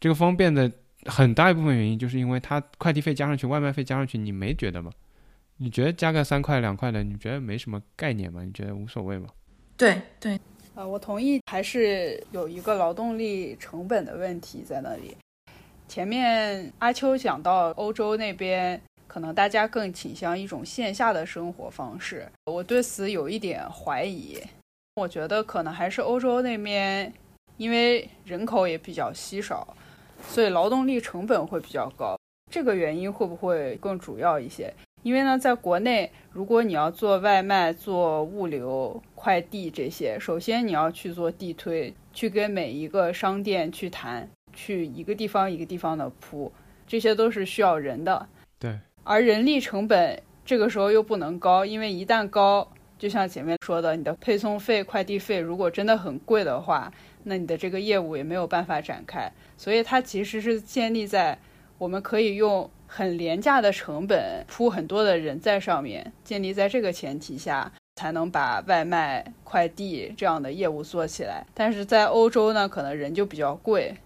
[0.00, 0.68] 这个方便的
[1.04, 4.90] 很大一部分原因，就是因为它快递费加上去，外卖费加上去，你没觉得吗？
[5.58, 8.42] 你觉得加个三块两块的，你觉得没什么概念吗？
[8.42, 9.28] 你觉得无所谓吗？
[9.76, 10.40] 对对，
[10.74, 15.16] 啊，我同意，还是有一个劳动力成本的问题在那里。
[15.86, 24.36] 前面阿秋讲到欧洲那边，可能大家更倾向一种线下的生活方式，我对此有一点怀疑。
[24.98, 27.12] 我觉得可能还是欧洲那边，
[27.56, 29.76] 因为人口也比较稀少，
[30.26, 32.18] 所以劳动力成本会比较高。
[32.50, 34.74] 这个原因会不会更主要一些？
[35.04, 46.50] 因为呢，在国内，如果你要做外卖、做物流、快递这些，首先你要去做地推，去跟每一个商店去谈，去一个地方一个地方的铺，
[46.86, 48.26] 这些都是需要人的。
[48.58, 52.68] 对，而人力成本这个时候又不能高，因为一旦高，
[52.98, 56.92] 就像前面说的，你的配送费、快递费如果真的很贵的话，
[57.22, 59.30] 那你的这个业务也没有办法展开。
[59.56, 61.38] 所以它其实是建立在
[61.78, 71.46] 我们可以用很廉价的成本铺很多的人在上面，建立在这个前提下，才能把外卖、快递这样的业务做起来。
[71.54, 73.96] 但是在欧洲呢，可能人就比较贵，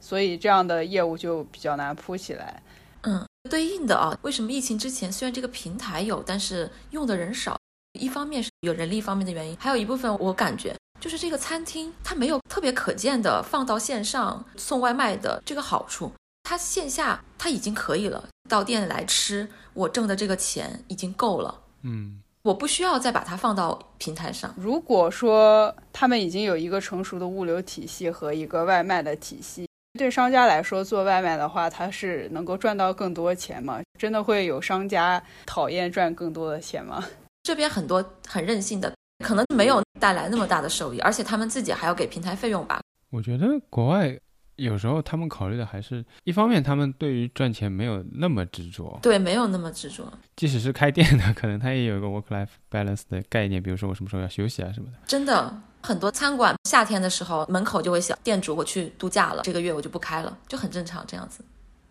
[0.00, 2.62] 所以这样的业务就比较难铺起来。
[3.02, 7.56] 嗯，对应的啊，为什么疫情之前虽然这个平台有，但是用的人少？
[7.96, 16.12] 一方面是有人力方面的原因，还有一部分我感觉就是这个餐厅它没有特别可见的放到线上送外卖的这个好处。
[16.44, 24.54] 它线下它已经可以了，到店里来吃，我挣的这个钱已经够了，嗯，我不需要再把它放到平台上。
[24.56, 29.68] 如果说他们已经有一个成熟的物流体系和一个外卖的体系，
[29.98, 33.80] 对商家来说做外卖的话，它是能够赚到更多钱吗？
[33.98, 37.04] 真的会有商家讨厌赚更多的钱吗？
[37.46, 38.92] 这边很多很任性的，
[39.24, 42.80] 可能没有带来那么大的收益，而且他们自己还要给平台费用吧。
[43.10, 44.18] 我觉得国外
[44.56, 50.12] 有时候他们考虑的还是一方面，他们对于赚钱没有那么执着，对，没有那么执着。
[50.34, 54.98] 即使是开店的，可能他也有一个 work life balance 的概念，比如说我什么时候要休息啊什么的。
[55.06, 61.44] 真的，很多餐馆夏天的时候门口就会写店主我去度假了，这个月我就不开了，就很正常这样子。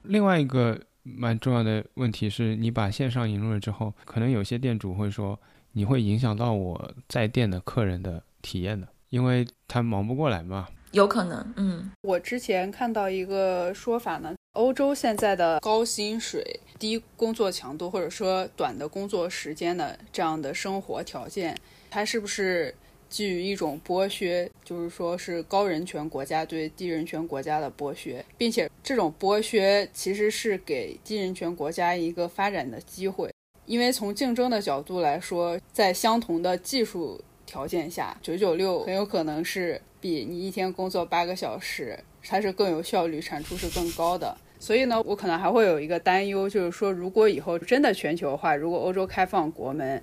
[0.03, 0.77] 另外一个
[1.07, 5.39] 蛮重要的问题是，你把线上引入了之后，可能有些店主会说，
[5.73, 10.67] 你会影响到我在店的客人的体验的，因为他忙不过来嘛。
[10.91, 21.55] 有可能，嗯，我之前看到一个说法呢，欧洲现在的高薪水、低工作强度或者说短的工作时间的这样的生活条件，
[21.89, 22.73] 它是不是
[23.15, 24.51] 基于一种剥削？
[24.65, 33.31] 就是说是高人权国家对低人权国家的剥削，并且这种剥削其实是给低人权国家一个发展的机会，
[33.65, 39.81] 因为从竞争的角度来说，在相同的技术条件下，九九六很有可能是。
[40.01, 44.37] 比你一天工作八个小时，它是更有效率，产出是更高的。
[44.59, 49.99] 所以呢，我可能还会有一个担忧，就是说，如果以后真的全球化，如果欧洲开放国门，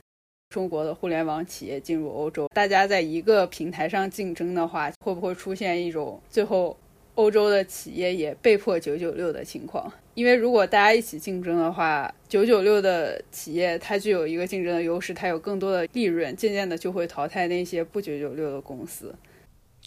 [0.53, 6.77] 中国的互联网企业进入欧洲，大家在一个平台上竞争的话，会不会出现一种最后
[7.15, 9.91] 欧洲的企业也被迫九九六的情况？
[10.15, 19.15] 因为如果大家一起竞争的话，九九六的企业它具有一个竞争的优势，它有更多的利润，渐渐的就会淘汰那些不九九六的公司。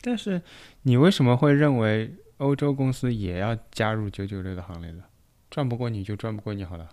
[0.02, 0.42] 但是，
[0.82, 5.04] 你为什么会认为欧洲公司也要加入九九六的行列呢？
[5.52, 6.90] 赚不过你就赚不过你好了，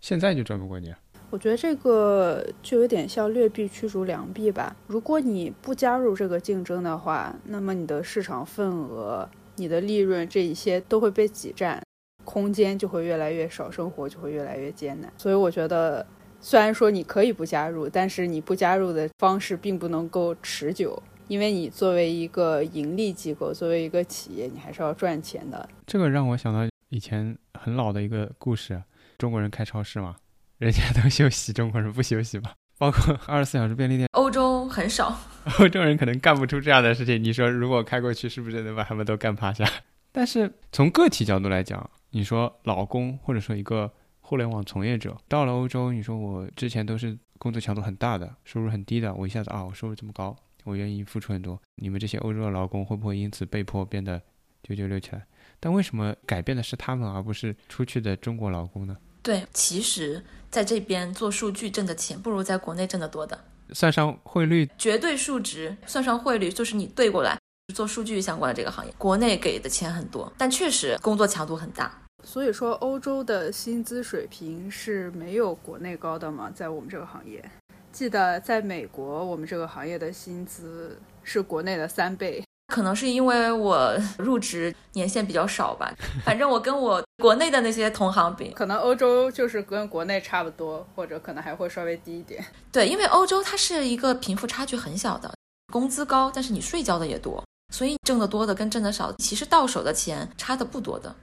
[0.00, 0.98] 现在就赚不过你啊！
[1.30, 4.74] 我觉得这个就有点像劣币驱逐良币吧。
[4.88, 11.80] 如果你不加入这个竞争的话，那么你的市场份额、你的利润这一些都会被挤占，
[12.24, 15.12] 空间就会越来越少，生活就会越来越艰难。
[15.16, 16.04] 所以我觉得，
[16.40, 21.00] 虽然说你可以不加入，但是你不加入的方式并不能够持久。
[21.28, 25.68] 因为你作为一个盈利机构，作为一个企业，你还是要赚钱的。
[25.86, 28.82] 这个让我想到以前很老的一个故事：
[29.16, 30.16] 中国人开超市嘛，
[30.60, 32.52] 人家都休息，中国人不休息吧？
[32.76, 35.18] 包括二十四小时便利店，欧洲很少，
[35.58, 37.22] 欧洲人可能干不出这样的事情。
[37.24, 39.66] 你说如果开过去，是不是能把他们都干趴下？
[40.12, 43.90] 但是从个体角度来讲，你说老公或者说一个
[44.20, 50.36] 互联网从业者到了欧洲，你说我之前都是工作强度很大的，收入很低的，我一下子啊，我收入这么高。
[50.64, 54.20] 我愿意付出很多，你们这些欧洲的劳工会不会因此被迫变得
[54.62, 55.24] 九九六起来？
[55.58, 58.94] 但为什么改变的是他们，而不是出去的中国劳工呢？
[59.22, 63.38] 对，其实在这边做数据挣的钱不如在国内挣得多的。
[63.72, 67.38] 算上汇率，绝对数值算上汇率，就是你对过来
[67.74, 71.96] 做数据相关的这个行业，国内给的钱很多，但确实工作强度很大。
[72.24, 76.50] 所以说，欧洲的薪资水平是没有国内高的吗？
[76.52, 77.48] 在我们这个行业？
[77.92, 82.42] 记得在美国，我们这个行业的薪资是国内的三倍。
[82.70, 85.92] 可能是因为我 入职年限比较少吧。
[86.24, 92.42] 反正我跟我国内的那些同行比，可能欧洲就是跟国内差不多，或者可能还会稍微低一点。
[92.70, 95.30] 对，因为欧洲它是一个贫富差距很小的，
[95.72, 97.44] 工资高，但是你税交的也多，
[97.74, 101.14] 所以挣得多的跟挣得少，其实到手的钱差的不多的。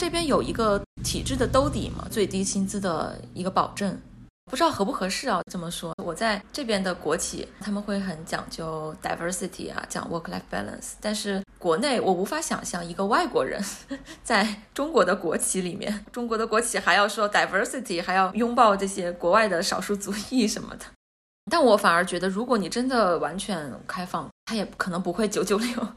[0.00, 3.98] 这边有一个体制的兜底嘛，最低薪资的一个保证。
[4.48, 5.40] 不知道合不合适啊？
[5.50, 10.94] 这么说，我在这边的国企，他们会很讲究 diversity 啊，讲 work-life balance。
[11.00, 13.62] 但是国内，我无法想象一个外国人
[14.24, 20.86] 在中国的国企里面，中国的国企还要说 diversity，还要拥抱这些国外的少数族裔什么的。
[21.50, 25.88] 但我反而觉得，如果你真的完全开放，他也可能不会九九六。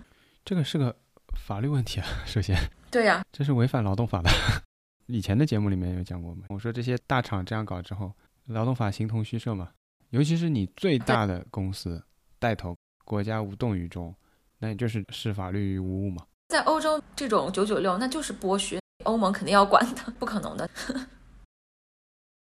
[0.45, 0.95] 这个是个
[1.35, 2.55] 法律问题啊， 首先，
[2.89, 4.29] 对呀、这是违反劳动法的。
[5.07, 8.13] 以前的节目里面有讲过吗，我说这些大厂这样搞之后，
[8.51, 9.71] 劳动法形同虚设嘛。
[10.09, 12.03] 尤其是你最大的公司
[12.37, 12.75] 带头，
[13.05, 14.13] 国家无动于衷，
[14.59, 16.25] 那也就是视法律于无物嘛。
[16.49, 20.69] 在欧洲这种九九六，那就是剥削，欧盟肯定要管的，不可能的。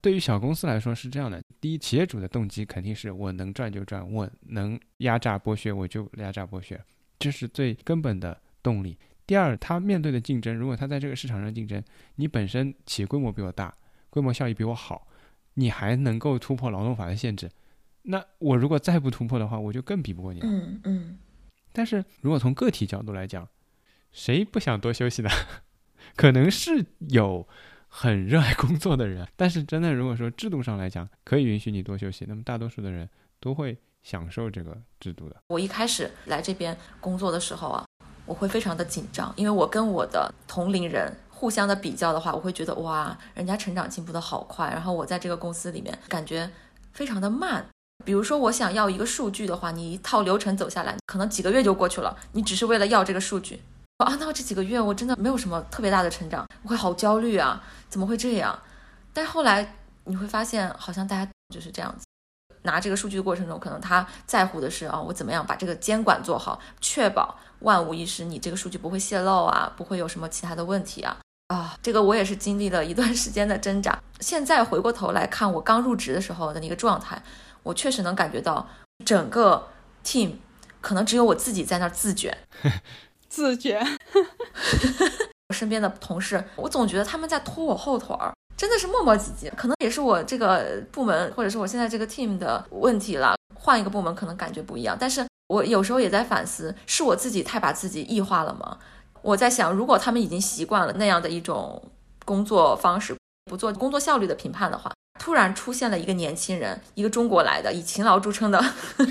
[0.01, 6.83] 对于小公司来说是这样的：第一，企业主的动机肯定是我能赚就赚，我能压榨剥削我就压榨剥削，
[7.19, 8.97] 这是最根本的动力。
[9.27, 11.79] 第二，他面对的竞争，如果他在这个市场上竞争，
[12.15, 13.71] 你本身企业规模比我大，
[14.09, 15.07] 规模效益比我好，
[15.61, 17.47] 你还能够突破劳动法的限制，
[18.01, 20.47] 那我如果再不突破的话，我就更比不过你了。
[20.49, 21.19] 嗯嗯，
[21.71, 23.47] 但是如果从个体角度来讲，
[24.11, 25.29] 谁不想多休息呢？
[26.17, 27.47] 可能是有
[27.87, 33.07] 很热爱工作的人，但是真的如果说制度上来讲可以允许你多休息，那么大多数的人
[33.39, 35.35] 都会享受这个制度的。
[35.49, 37.85] 我一开始来这边工作的时候啊，
[38.25, 46.47] 我会非常的紧张，因为我跟我的同龄人互相的比较的话，我会觉得哇，人家成长进步的好快，然后我在这个公司里面感觉
[46.93, 47.65] 非常的慢。
[48.05, 53.59] 比如说，我想要一个数据的话，你一套流程走下来，可能几个月就过去了，你只是为了要这个数据。
[53.97, 58.59] 啊，那我这几个月我真的没有什么特别大的成长，我会好焦虑啊，怎么会这样？
[59.11, 62.05] 但后来你会发现，好像大家就是这样子。
[62.61, 71.17] 拿这个数据的过程中，可能他在乎的是啊，我怎么样把这个监管做好，确保万无一失，你这个数据不会泄露啊，不会有什么其他的问题啊
[71.51, 71.75] 啊！
[71.81, 73.99] 这个我也是经历了一段时间的挣扎。
[74.21, 77.21] 现在回过头来看，我刚入职的时候的那个状态，
[77.61, 78.65] 我确实能感觉到
[79.03, 79.67] 整个
[80.01, 80.35] team
[80.79, 82.37] 可能只有我自己在那儿自卷，
[83.27, 83.85] 自卷，
[85.49, 89.53] 我身边的同事，我总觉得他们在拖我后腿儿，真的是磨磨唧唧。
[89.57, 93.35] 可能也是我这个部门，或者是我现在这个 team 的问题了。
[93.53, 98.77] 换一个部门可能感觉不一样，但是我有时候也在反思，是我自己太把自己异化了吗？
[99.21, 101.81] 我在想，如果他们已经习惯了那样的一种
[102.25, 103.15] 工作方式，
[103.45, 108.63] 不做工作效率的评判的话，突然出现了一个年轻人，一个中国来的，以勤劳著称的，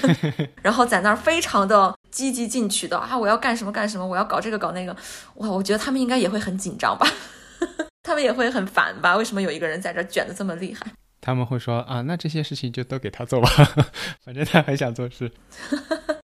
[0.63, 4.97] 然后在那儿非常的积极进取的啊，我要干什么干什么，我要搞这个搞那个，
[5.37, 7.07] 哇，我觉得他们应该也会很紧张吧，
[8.03, 9.17] 他们也会很烦吧？
[9.17, 10.91] 为什么有一个人在这儿卷的这么厉害？
[11.21, 13.49] 他们会说啊，那这些事情就都给他做吧，
[14.25, 15.31] 反正他很想做事。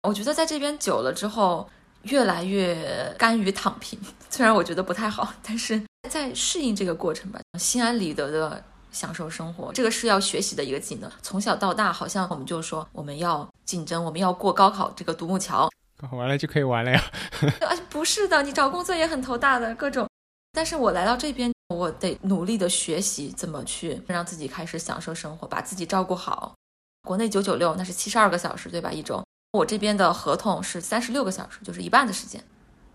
[0.07, 1.67] 我觉得在这边久了之后，
[2.05, 3.99] 越来越甘于躺平。
[4.29, 11.11] 虽然我觉得不太好， 但是在适应这个过程吧，心安理得的享受生活，这个是要学习的一个技能。
[11.21, 15.69] 从小到大，好像我们就说我们要竞争，我们要过高考这个独木桥。
[15.97, 17.01] 考完了就可以玩了呀。
[17.65, 20.07] 啊，不是的，你找工作也很头大的各种。
[20.51, 26.53] 但是我来到这边，我得努力的学习怎么去让自己开始享受生活，把自己照顾好。
[27.07, 28.91] 国内九九六那是七十二个小时，对吧？
[28.91, 29.23] 一周。
[29.55, 32.43] 我这边的合同是三十六个小时，就是一半的时间，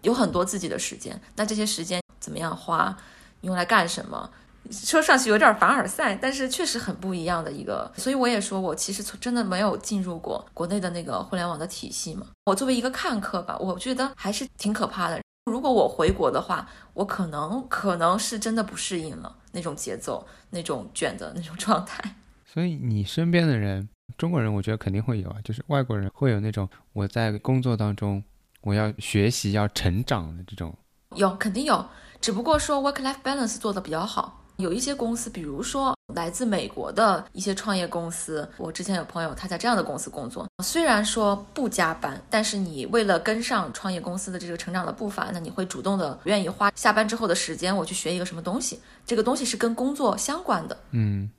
[0.02, 1.20] 有很多自己的时间。
[1.36, 2.96] 那这些时间怎么样花，
[3.40, 4.30] 用来干什么？
[4.70, 7.90] 说上去有点凡尔赛，但是确实很不一样的一个。
[7.96, 12.26] 所以我也说，我其实从真的没有进入过国内的那个互联网的体系嘛。
[12.44, 15.18] 我作为一个看客吧，我觉得还是挺可怕的。
[15.50, 22.16] 如果我回国的话，我可能可能是真的不适应了那种节奏、那种卷的那种状态。
[22.44, 28.22] 所以你身边的人，中国人我觉得肯定会有啊，就是外国人会有那种我在工作当中
[28.60, 30.76] 我要学习、要成长的这种。
[31.16, 31.84] 有肯定有，
[32.20, 34.36] 只不过说 work-life balance 做的比较好。
[34.58, 50.76] 有一些公司，比如说来自美国的一些创业公司，我之前有朋友他在这样的公司工作，虽然说不加班，但是你为了跟上创业公司的这个成长的步伐，那你会主动的愿意花下班之后的时间，我去学一个什么东西，这个东西是跟工作相关的。
[50.90, 51.30] 嗯，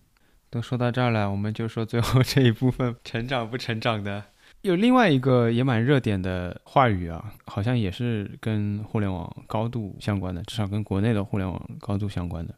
[0.51, 4.21] 都说到这儿了，我们就说最后这一部分成长不成长的。
[4.63, 12.53] 有另外一个也蛮热点的话语啊，好像也是跟互联网高度相关的，至少跟国内的互联网高度相关的，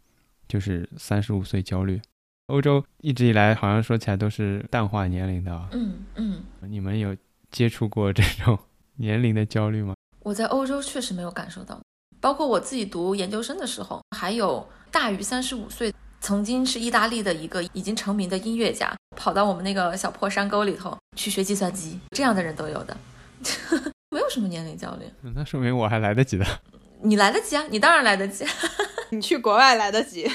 [0.48, 2.02] 就是三十五岁焦虑。
[2.48, 7.16] 欧洲一直以来好像说起来都是淡化年龄的啊，嗯嗯，你们有
[7.52, 8.58] 接触过这种
[8.98, 9.94] 年龄的焦虑吗？
[10.22, 11.80] 我在欧洲确实没有感受到，
[12.20, 15.94] 包括我自己读研究生的时候，还有大于三十五岁。
[16.24, 22.96] 曾经是意大利的一个已经成名的音乐家，跑到我们那个小破山沟里头去学计算机，这样的人都有的，
[24.10, 25.06] 没有什么年龄焦虑。
[25.36, 26.46] 那说明我还来得及的。
[27.02, 28.46] 你来得及啊，你当然来得及。
[29.12, 30.26] 你去国外来得及。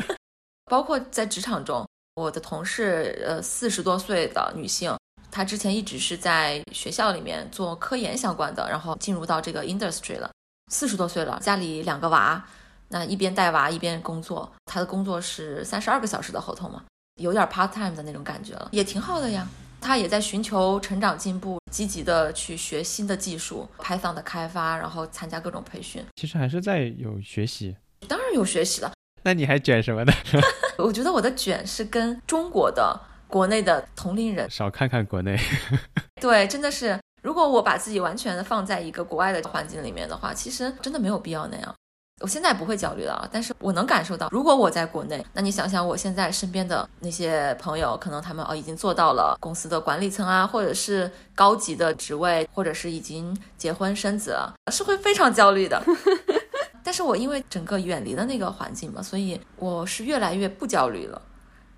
[0.64, 4.96] 包括在职场中，我的同事，呃，四十多岁的女性，
[5.30, 10.30] 她之前一直是在学校里面做科研相关的，然后进入到这个 industry 了。
[10.72, 12.42] 四十多岁了，家里两个娃，
[12.88, 16.82] 那一边带娃一边工作，他的工作是三十二个小时的合同嘛，
[17.20, 19.46] 有点 part time 的那种感觉了，也挺好的呀。
[19.80, 26.04] 他也在寻求成长进步，积极的去学新的技术，Python 的开发，然后参加各种培训。
[26.16, 27.76] 其实还是在有学习。
[28.08, 28.90] 当然有学习了。
[29.22, 30.12] 那你还卷什么呢？
[30.78, 32.98] 我觉得我的卷是跟中国的、
[33.28, 35.38] 国内的同龄人少看看国内。
[36.20, 41.72] 对，真的是，如果我把自己完全的放在一个国外的环境里面的话，其实真的没有必要那样。
[42.20, 55.80] 我现在不会焦虑了，但是我能感受到，如果我在国内，那你想想我现在身边的那些朋友，可能他们哦已经做到了公司的管理层啊，或者是高级的职位，或者是已经结婚生子了，是会非常焦虑的。
[56.82, 61.20] 但是我因为整个远离了那个环境嘛，所以我是越来越不焦虑了。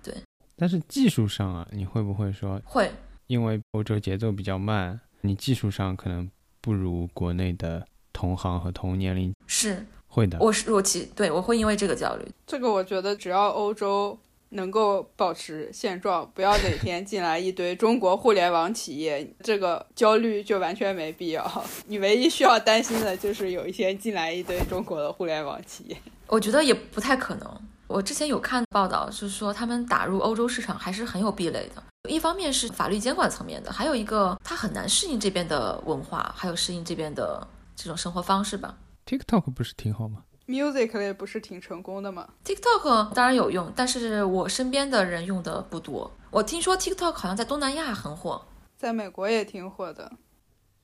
[0.01, 0.13] 对。
[0.55, 2.91] 但是技术上啊，你会不会说会？
[3.27, 6.29] 因为欧洲节奏比较慢，你技术上可能
[6.61, 9.33] 不如国内的同行和同年龄。
[9.45, 9.85] 是。
[10.13, 12.27] 会的，我是我其对我会因为这个焦虑。
[12.45, 14.19] 这个我觉得只要欧洲
[14.49, 21.63] 能够保持现状，不要哪天进来一堆中国互联网企业，这个焦虑就完全没必要。
[21.87, 25.97] 你唯一需要担心的就是有一天进来一堆中国的互联网企业。
[26.27, 27.49] 我觉得也不太可能。
[27.87, 31.81] 我之前有看报道，是说他们打入欧洲市场还是很有壁垒的。
[32.09, 38.75] 一方面是法律监管层面的，还有一个他很难适应这边的文化，还有适应这边的这种生活方式吧。
[39.05, 46.11] TikTok 不是挺好吗？Musical 不是挺成功的吗？TikTok 当然有用，但是我身边的人用的不多。
[46.29, 48.45] 我听说 TikTok 好像在东南亚很火，
[48.77, 50.11] 在美国也挺火的。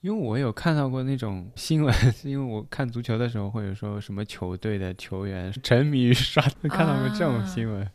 [0.02, 7.90] 因为我有看到过那种新闻， 因为我看足球的时候或者说什么球队的球员沉迷于刷，看到过这种新闻。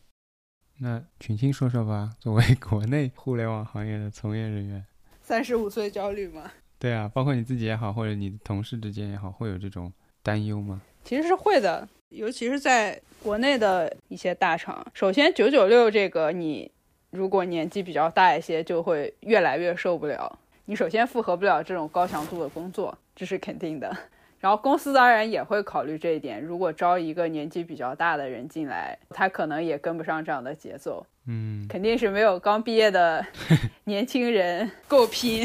[0.79, 4.85] 那群星说说吧，作为国内互联网行业的从业人员，
[5.21, 6.51] 三十五岁焦虑吗？
[6.79, 9.93] 对啊，包括你自己也好，或者你的同事之间也好，会有这种。
[10.23, 10.81] 担忧吗？
[11.05, 14.87] 其实是会的，尤其是在国内的一些大厂。
[14.95, 16.71] 首先，九九六这个，你
[17.11, 20.39] 如果年纪比较大一些，就会越来越受不了。
[20.67, 23.95] 你首先负荷不了这种高强度的工作，这是肯定的。
[24.39, 26.43] 然后公司当然也会考虑这一点。
[26.43, 31.07] 如果招一个年纪比较大的人进来，他可能也跟不上这样的节奏。
[31.27, 33.25] 嗯，肯定是没有刚毕业的
[33.85, 35.45] 年轻人够拼。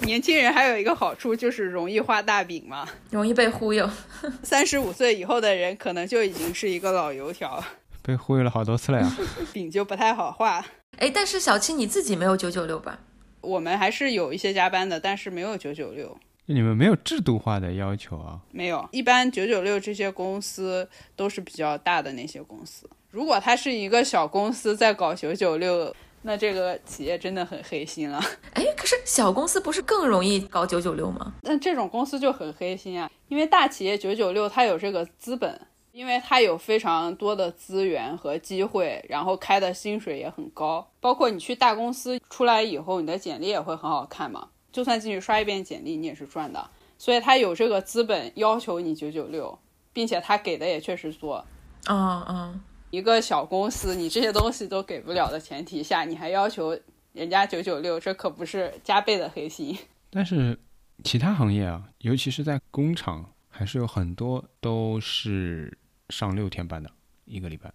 [0.00, 3.88] 年轻人还有一个好处就是容易画大饼嘛，容易被忽悠。
[4.42, 7.62] 三十五岁以后的人可能就已经是一个老油条，
[8.02, 9.16] 被忽悠了好多次了呀，
[9.54, 10.64] 饼就不太好画。
[10.98, 12.98] 哎，但是小七你自己没有九九六吧？
[13.40, 16.16] 我们还是有一些加班的，但是没有九九六。
[16.46, 18.40] 你们没有制度化的要求啊？
[18.50, 22.90] 没有，一般九九六这些公司都是比较大的那些公司。
[23.10, 25.94] 如果它是一个小公司在搞九九六。
[26.26, 28.18] 那这个企业真的很黑心了。
[28.54, 31.34] 哎，可是小公司不是更容易搞九九六吗？
[31.42, 35.60] 那这种公司就很黑心啊，因为大企业九九六它有这个资本，
[35.92, 40.90] 因为它有非常多的资源和机会，然后开的薪水也很高。
[40.98, 44.48] 包括你去大公司出来以后，你的简历也会很好看嘛。
[44.72, 46.70] 就算进去刷一遍简历，你也是赚的。
[46.96, 49.58] 所以它有这个资本要求你九九六，
[49.92, 51.44] 并且它给的也确实多。
[51.86, 52.60] 嗯嗯。
[52.94, 56.78] 一个小公司，你这些东西都给不了的前提下，你还要求
[57.12, 59.76] 人家九九六，这可不是加倍的黑心。
[60.10, 60.58] 但是
[61.02, 65.76] 其他行业啊，尤其是在工厂，还是有很多都是
[66.08, 66.88] 上六天班的
[67.24, 67.72] 一个礼拜。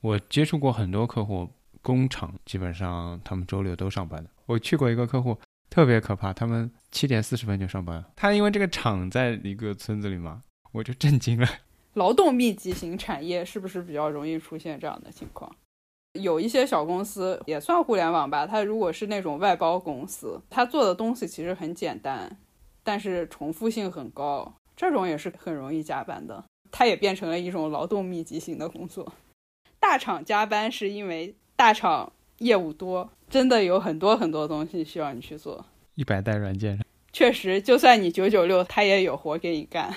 [0.00, 1.48] 我接触过很多客户，
[1.80, 4.30] 工厂基本上他们周六都上班的。
[4.46, 5.38] 我去过一个客户，
[5.70, 8.04] 特别可怕，他们七点四十分就上班。
[8.16, 11.48] 他因为这个厂在一个村子里嘛，我就震惊了。
[11.96, 15.50] 劳动密集型产业是不是比较容易出现这样的情况？
[16.12, 22.36] 有一些小公司也算互联网吧，它如果是那种外包公司，它做的东西其实很简单，
[22.82, 26.44] 但是重复性很高，这种也是很容易加班的。
[26.70, 29.14] 它也变成了一种劳动密集型的工作。
[29.80, 35.64] 大厂加班是因为大厂业务多，真的有很多很多东西需要你去做。
[35.94, 36.78] 一百代软件，
[37.10, 39.94] 确实，就算你九九六，他也有活给你干。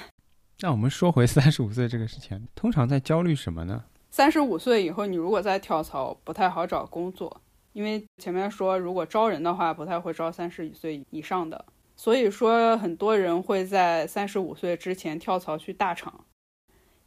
[0.61, 3.85] 那我们说回三十五岁这个事情，通常在焦虑什么呢？
[4.11, 7.41] 三十五岁以后，你如果再跳槽，不太好找工作，
[7.71, 11.63] 因为前面说如果招人的话，不太会招三十五岁以上的，
[11.95, 16.25] 所以说很多人会在三十五岁之前跳槽去大厂，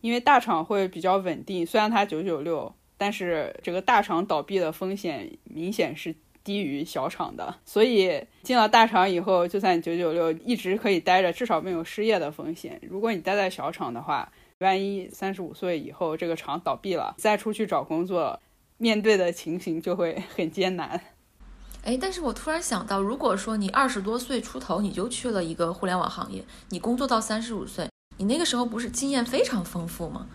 [0.01, 6.15] 因为大厂会比较稳定，虽然它九九六，但是这个大厂倒闭的风险明显是。
[6.45, 12.81] 低于小厂的，所以进了大厂以后，就算你九九六一直可以待着，至少没有失业的风险。
[12.89, 18.41] 如果你待在小厂的话，万一三十五岁以后这个厂倒闭了，再出去找工作，
[18.79, 21.01] 面对的情形就会很艰难。
[21.85, 27.89] 哎，但是我突然想到，如果说你二十多岁出头你就去了一个互联网行业，你工作到三十五岁，
[28.19, 30.29] 你那个时候不是经验非常丰富吗？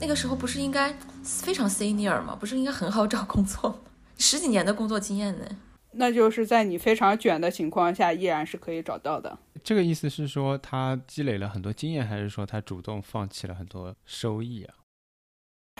[0.00, 2.36] 那个时候不是应该非常 senior 吗？
[2.38, 3.80] 不是应该很好找工作？
[4.18, 5.46] 十几年的工作经验呢？
[5.92, 9.38] 那就是在你非常卷的情况下，依然是可以找到的。
[9.64, 14.74] 这个意思是说他积累了很多经验，还是说他主动放弃了很多收益啊？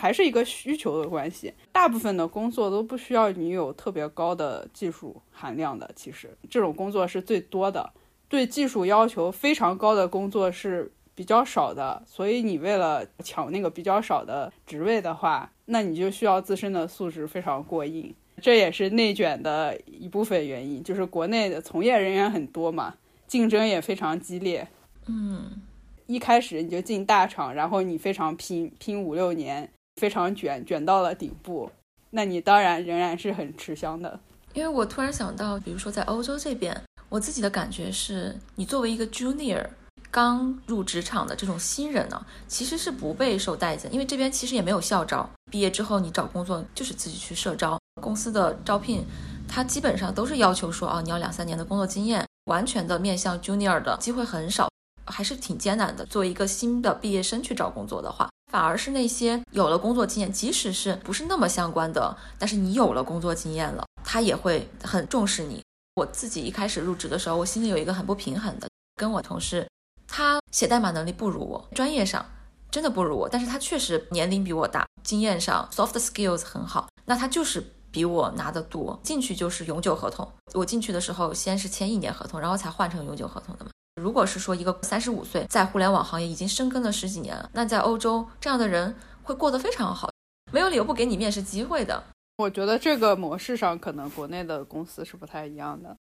[0.01, 1.53] 还是一个需求的关系。
[1.73, 7.93] 大部分的工作都不需要你有特别高的技术含量的，其实这种工作是最多的。
[8.29, 18.15] 对技术要求非常高的工作是比较少的，所以你为了抢那个比较少的职位的话，那你就需要自身的素质非常过硬。
[18.41, 22.95] 这也是内卷的一部分原因，就是国内的从业人员很多嘛，
[23.27, 24.67] 竞争也非常激烈。
[25.07, 25.61] 嗯，
[26.07, 29.69] 一开始你就进大厂，然后你非常拼，拼五六年。
[30.01, 31.69] 非常卷，卷到了顶部，
[32.11, 34.21] 那你当然仍然是很吃香的。
[34.55, 39.67] 因为我突然想到，比如说在欧洲这边，我自己的感觉是，你作为一个 junior，
[40.11, 49.05] 刚入职场的这种新人呢，其实是不备受待见，因为这边其实也没有校招，毕业之后你找工作就是自己去社招，公司的招聘，
[49.47, 54.69] 它基本上都是要求说，啊，你要两三年的工作经验，完全的面向 junior 的机会很少，
[55.07, 56.05] 还是挺艰难的。
[56.07, 58.29] 作为一个新的毕业生去找工作的话。
[58.51, 65.63] 反而是那些有了工作经验，即使是不是那么相关的，但是你有了工作经验了，他也会很重视你。
[65.97, 68.67] 我自己一开始入职的时候，我心里有一个很不平衡的，
[68.97, 69.69] 跟我同事，
[70.09, 72.25] 他写代码能力不如我，专业上
[72.71, 80.27] 真的不如我，但是他确实年龄比我大，经验上 soft skills 很好，那他就是比我拿得多，进去就是永久合同。
[80.55, 83.71] 我进去的时候先是签一年合同，然后才换成永久合同的嘛。
[84.01, 90.11] 如果是说一个三十五岁在互联网行业已经深耕了十几年，那在欧洲这样的人会过得非常好，
[90.53, 92.03] 没有理由不给你面试机会的。
[92.37, 95.97] 我觉得这个模式上可能国内的公司是不太一样的。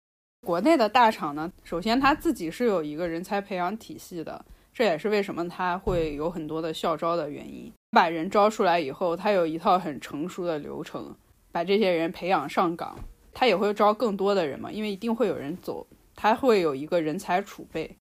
[0.45, 7.73] 国内的大厂呢，首先他自己是有一个人才培养体系的，这也是为什么他会有很多的校招的原因。
[7.91, 11.15] 把人招出来以后，他有一套很成熟的流程，
[11.51, 12.95] 把这些人培养上岗，
[13.33, 15.87] 他也会招更多的人嘛，因为一定会有人走。
[16.16, 17.97] 他会有一个人才储备，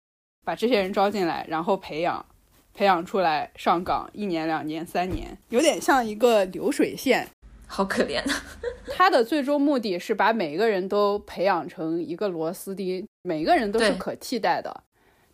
[0.45, 2.23] 把这些人招进来，然后培养，
[2.73, 7.27] 培养出来上岗，一年、两年、三年，有点像一个流水线，
[7.67, 8.21] 好可怜。
[8.95, 14.83] 他的最终目的是把每个人都培养成一个螺丝钉，每个人都是可替代的，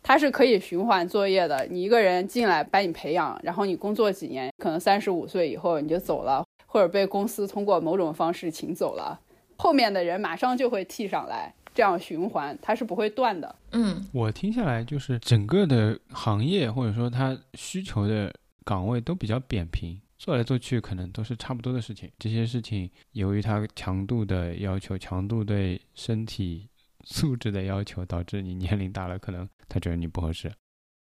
[0.02, 1.66] 他是可以循环作业的。
[1.70, 9.20] 你一个人进来把你培养，然后你工作几年，可能三十五岁以后你就走了，或者被公司通过某种方式请走了，
[9.56, 11.54] 后面的人马上就会替上来。
[11.72, 13.54] 这样循环，它是不会断的。
[13.70, 18.34] 嗯，我听下来就是整个的行业或者说它需求的
[18.64, 22.12] 岗位都比较扁平，做来做去可能都是差不多的事情。
[22.18, 26.68] 这些事情由于它强度的要求、强度对身体
[27.04, 30.52] 素质的要求，导致你年龄大了，可能他觉得你不合适。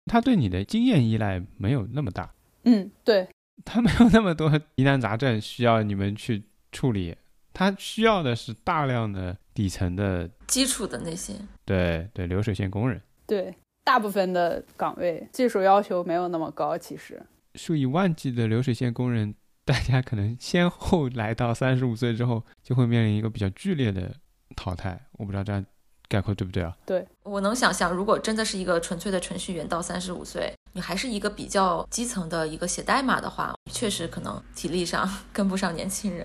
[0.07, 2.32] 他对你的经验依赖没有那么大。
[2.62, 3.28] 嗯，对，
[3.65, 7.16] 他没有那么多疑难杂症需要你们去处理。
[7.53, 11.35] 他需要的是大量的底层的基础的那些，
[11.65, 17.20] 对对，流水线工人，对，大部分的岗位技术要求没有那么高，其实
[17.59, 24.14] 数以万计的流水线工人，大家可能先后来到三十五岁之后，就会面临一个比较剧烈的
[24.56, 24.98] 淘汰。
[25.12, 25.62] 我不知道这样
[26.09, 26.74] 概括对不对啊？
[26.86, 36.24] 对，我能想象，如果真的是一个纯粹的程序员，到三十五岁，你还是一个比较基层的一个写代码的话，确实可能体力上 跟不上年轻人。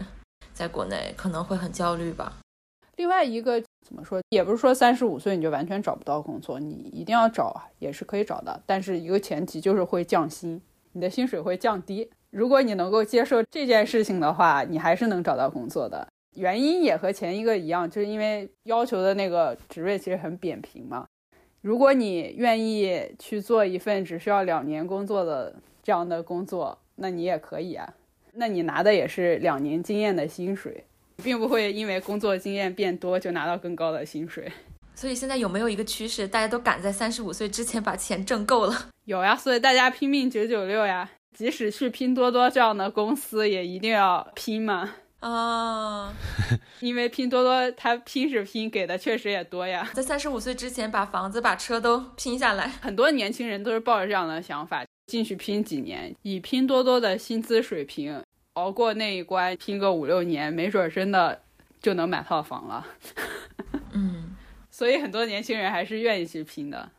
[0.54, 2.38] 在国内可能会很焦虑吧。
[2.98, 8.62] 另外一个怎么说，也不是说三十五岁你就完全找不到工作，你一定要找也是可以找的。
[8.68, 10.62] 但是一个前提就是会降薪，
[10.94, 12.10] 你的薪水会降低。
[12.32, 16.08] 如果你能够接受这件事情的话，你还是能找到工作的。
[16.36, 21.06] 原因也和前一个一样，就是因为要求的那个职位其实很扁平嘛。
[21.62, 27.94] 如果你愿意去做一份只需要两年工作的这样的工作，那你也可以啊。
[28.34, 30.84] 那你拿的也是两年经验的薪水，
[31.24, 34.52] 并不会因为工作经验变多就拿到更高的薪水。
[34.96, 38.90] 所以现在有没有一个趋势，大家都赶在三十五岁之前把钱挣够了？
[39.06, 44.96] 有呀，所以大家拼命九九六呀，即使去拼多多这样的公司，也一定要拼嘛。
[45.20, 46.14] 啊，
[46.82, 49.90] 因为拼多多它拼是拼，给的确实也多呀。
[49.94, 54.84] 在三十五岁之前把房子、把车都拼下来，很多年轻人都是抱着这样的想法。
[55.08, 58.22] 进去拼几年，以拼多多的薪资水平
[58.54, 61.42] 熬过那一关，拼个五六年，没准真的
[61.82, 62.86] 就能买套房了。
[63.92, 64.33] 嗯，
[64.84, 66.90] 所以很多年轻人还是愿意去拼的。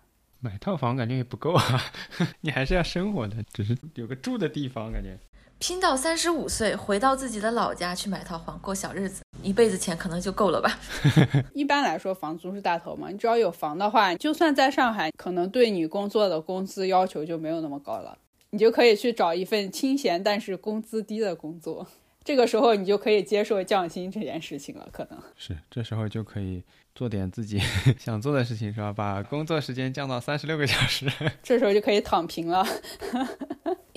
[0.41, 1.83] 买套房感觉也不够啊，
[2.41, 5.19] 你还是要生活的，只是有个住的地方感觉。
[5.59, 10.79] 拼到三十五岁，回到自己的老家去买套房过小日子，一辈子钱可能就够了吧。
[11.53, 18.17] 一般来说，房租是大头嘛，你只要有房的话，就算在上海，可能对你工作的工资要求就没有那么高了，
[18.49, 21.87] 你就可以去找一份清闲但是工资低的工作。
[22.25, 26.63] 这个时候你就可以接受降薪这件事情了，可能是这时候就可以
[26.95, 27.61] 做点自己
[27.99, 28.93] 想做的事情，是吧？
[28.93, 31.11] 把工作时间降到三十六个小时，
[31.43, 32.65] 这时候就可以躺平了。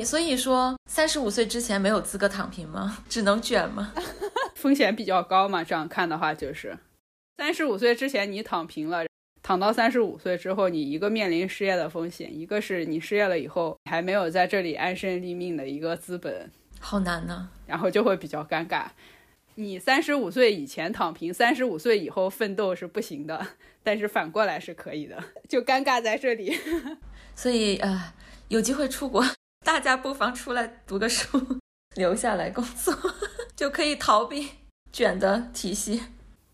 [0.03, 2.97] 所以说，三十五岁之前没有资格躺平吗？
[3.09, 3.93] 只能卷吗？
[4.55, 5.63] 风险比较高嘛？
[5.63, 6.77] 这样看的话，就是
[7.37, 9.05] 三十五岁之前你躺平了，
[9.43, 16.49] 躺到三十五岁之后，你一个面临失业的风险，一个是你失业了以后还没有在这里安身立命的一个资本。
[16.79, 18.85] 好难呢，然后就会比较尴尬。
[19.59, 23.47] 你三十五岁以前躺平，三十五岁以后奋斗是不行的，
[23.81, 26.55] 但是反过来是可以的，就尴尬在这里。
[27.35, 28.13] 所以呃，
[28.49, 29.25] 有机会出国，
[29.65, 31.59] 大家不妨出来读个书，
[31.95, 32.95] 留下来工作，
[33.55, 34.47] 就可以逃避
[34.91, 36.03] 卷的体系。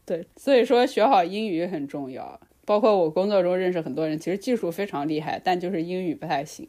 [0.06, 2.40] 对，所以说学好英语很重要。
[2.66, 6.66] 包括我工作中认识很多人，其实技术非常厉害，但就是英语不太行。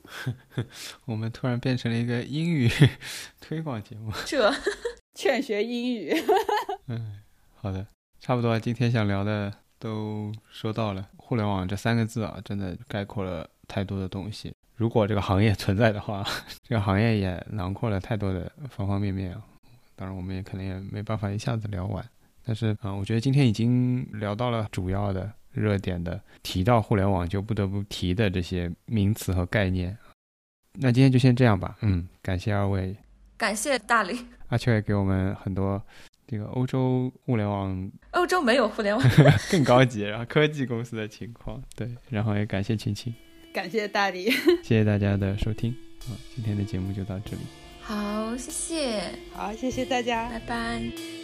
[1.06, 2.68] 我们突然变成了一个英语
[3.40, 4.52] 推广节目，这
[5.14, 6.12] 劝学英语。
[6.88, 7.20] 嗯，
[7.54, 7.86] 好的，
[8.20, 11.08] 差不多，今天想聊的都说到了。
[11.16, 14.52] 互联网这三个字啊，真的概括了太多的东西。
[14.76, 16.26] 如果这个行业存在的话，
[16.62, 19.34] 这个行业也囊括了太多的方方面面。
[19.96, 22.04] 当然，我们也可能也没办法一下子聊完。
[22.44, 25.32] 但是，嗯，我觉得今天已经聊到了主要的。
[25.54, 29.96] 热点的提到互联网就不得不提的这些名词和概念，
[30.72, 31.78] 那今天就先这样吧。
[31.82, 32.92] 嗯，感谢二位，
[33.44, 34.18] 感谢大理，
[34.48, 35.78] 阿秋也给我们很多
[36.26, 39.06] 这个欧洲互联网，欧洲没有互联网。
[39.52, 43.14] 更高级，然后科技公司的情况，对，然后也感谢青青，
[43.52, 44.30] 感谢大理，
[44.64, 45.70] 谢谢大家的收听，
[46.08, 47.42] 好，今天的节目就到这里，
[47.82, 49.02] 好，谢谢，
[49.34, 51.23] 好，谢谢大家，拜拜。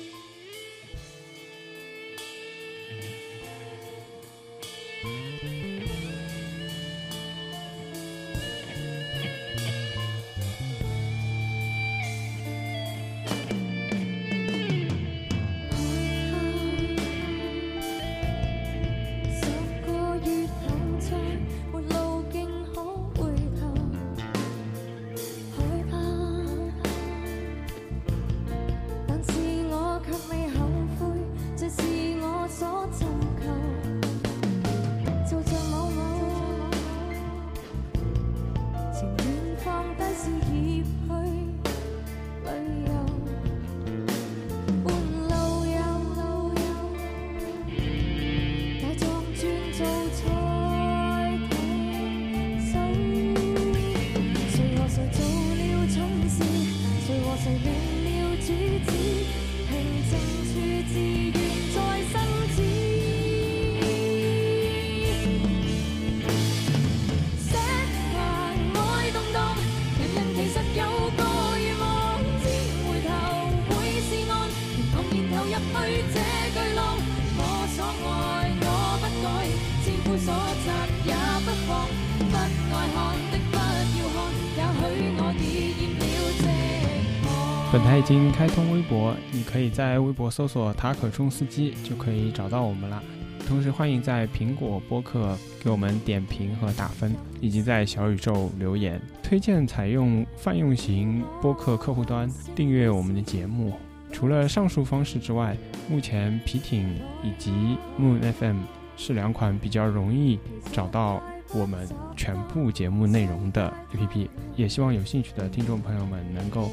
[87.90, 93.02] 台已经开通微博，你可以在微博搜索“塔可冲司机”就可以找到我们了。
[93.48, 103.72] 同时，欢迎在苹果播客给我们点评和打分，以及在小宇宙留言，推荐采用泛用型播客客户端订阅我们的节目。
[104.12, 105.56] 除了上述方式之外，
[105.88, 106.94] 目前皮艇
[107.24, 108.60] 以及 Moon FM
[108.96, 110.38] 是两款比较容易
[110.70, 111.20] 找到
[111.52, 114.28] 我们全部节目内容的 APP。
[114.54, 116.70] 也希望有兴趣的听众朋友们能够。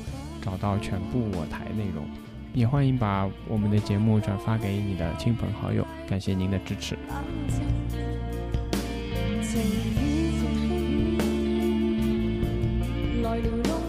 [0.48, 2.06] 找到全部我台内容，
[2.54, 6.98] 也欢迎把我们的节目转发给你的亲朋好友，感谢您的支持。
[13.22, 13.87] 来。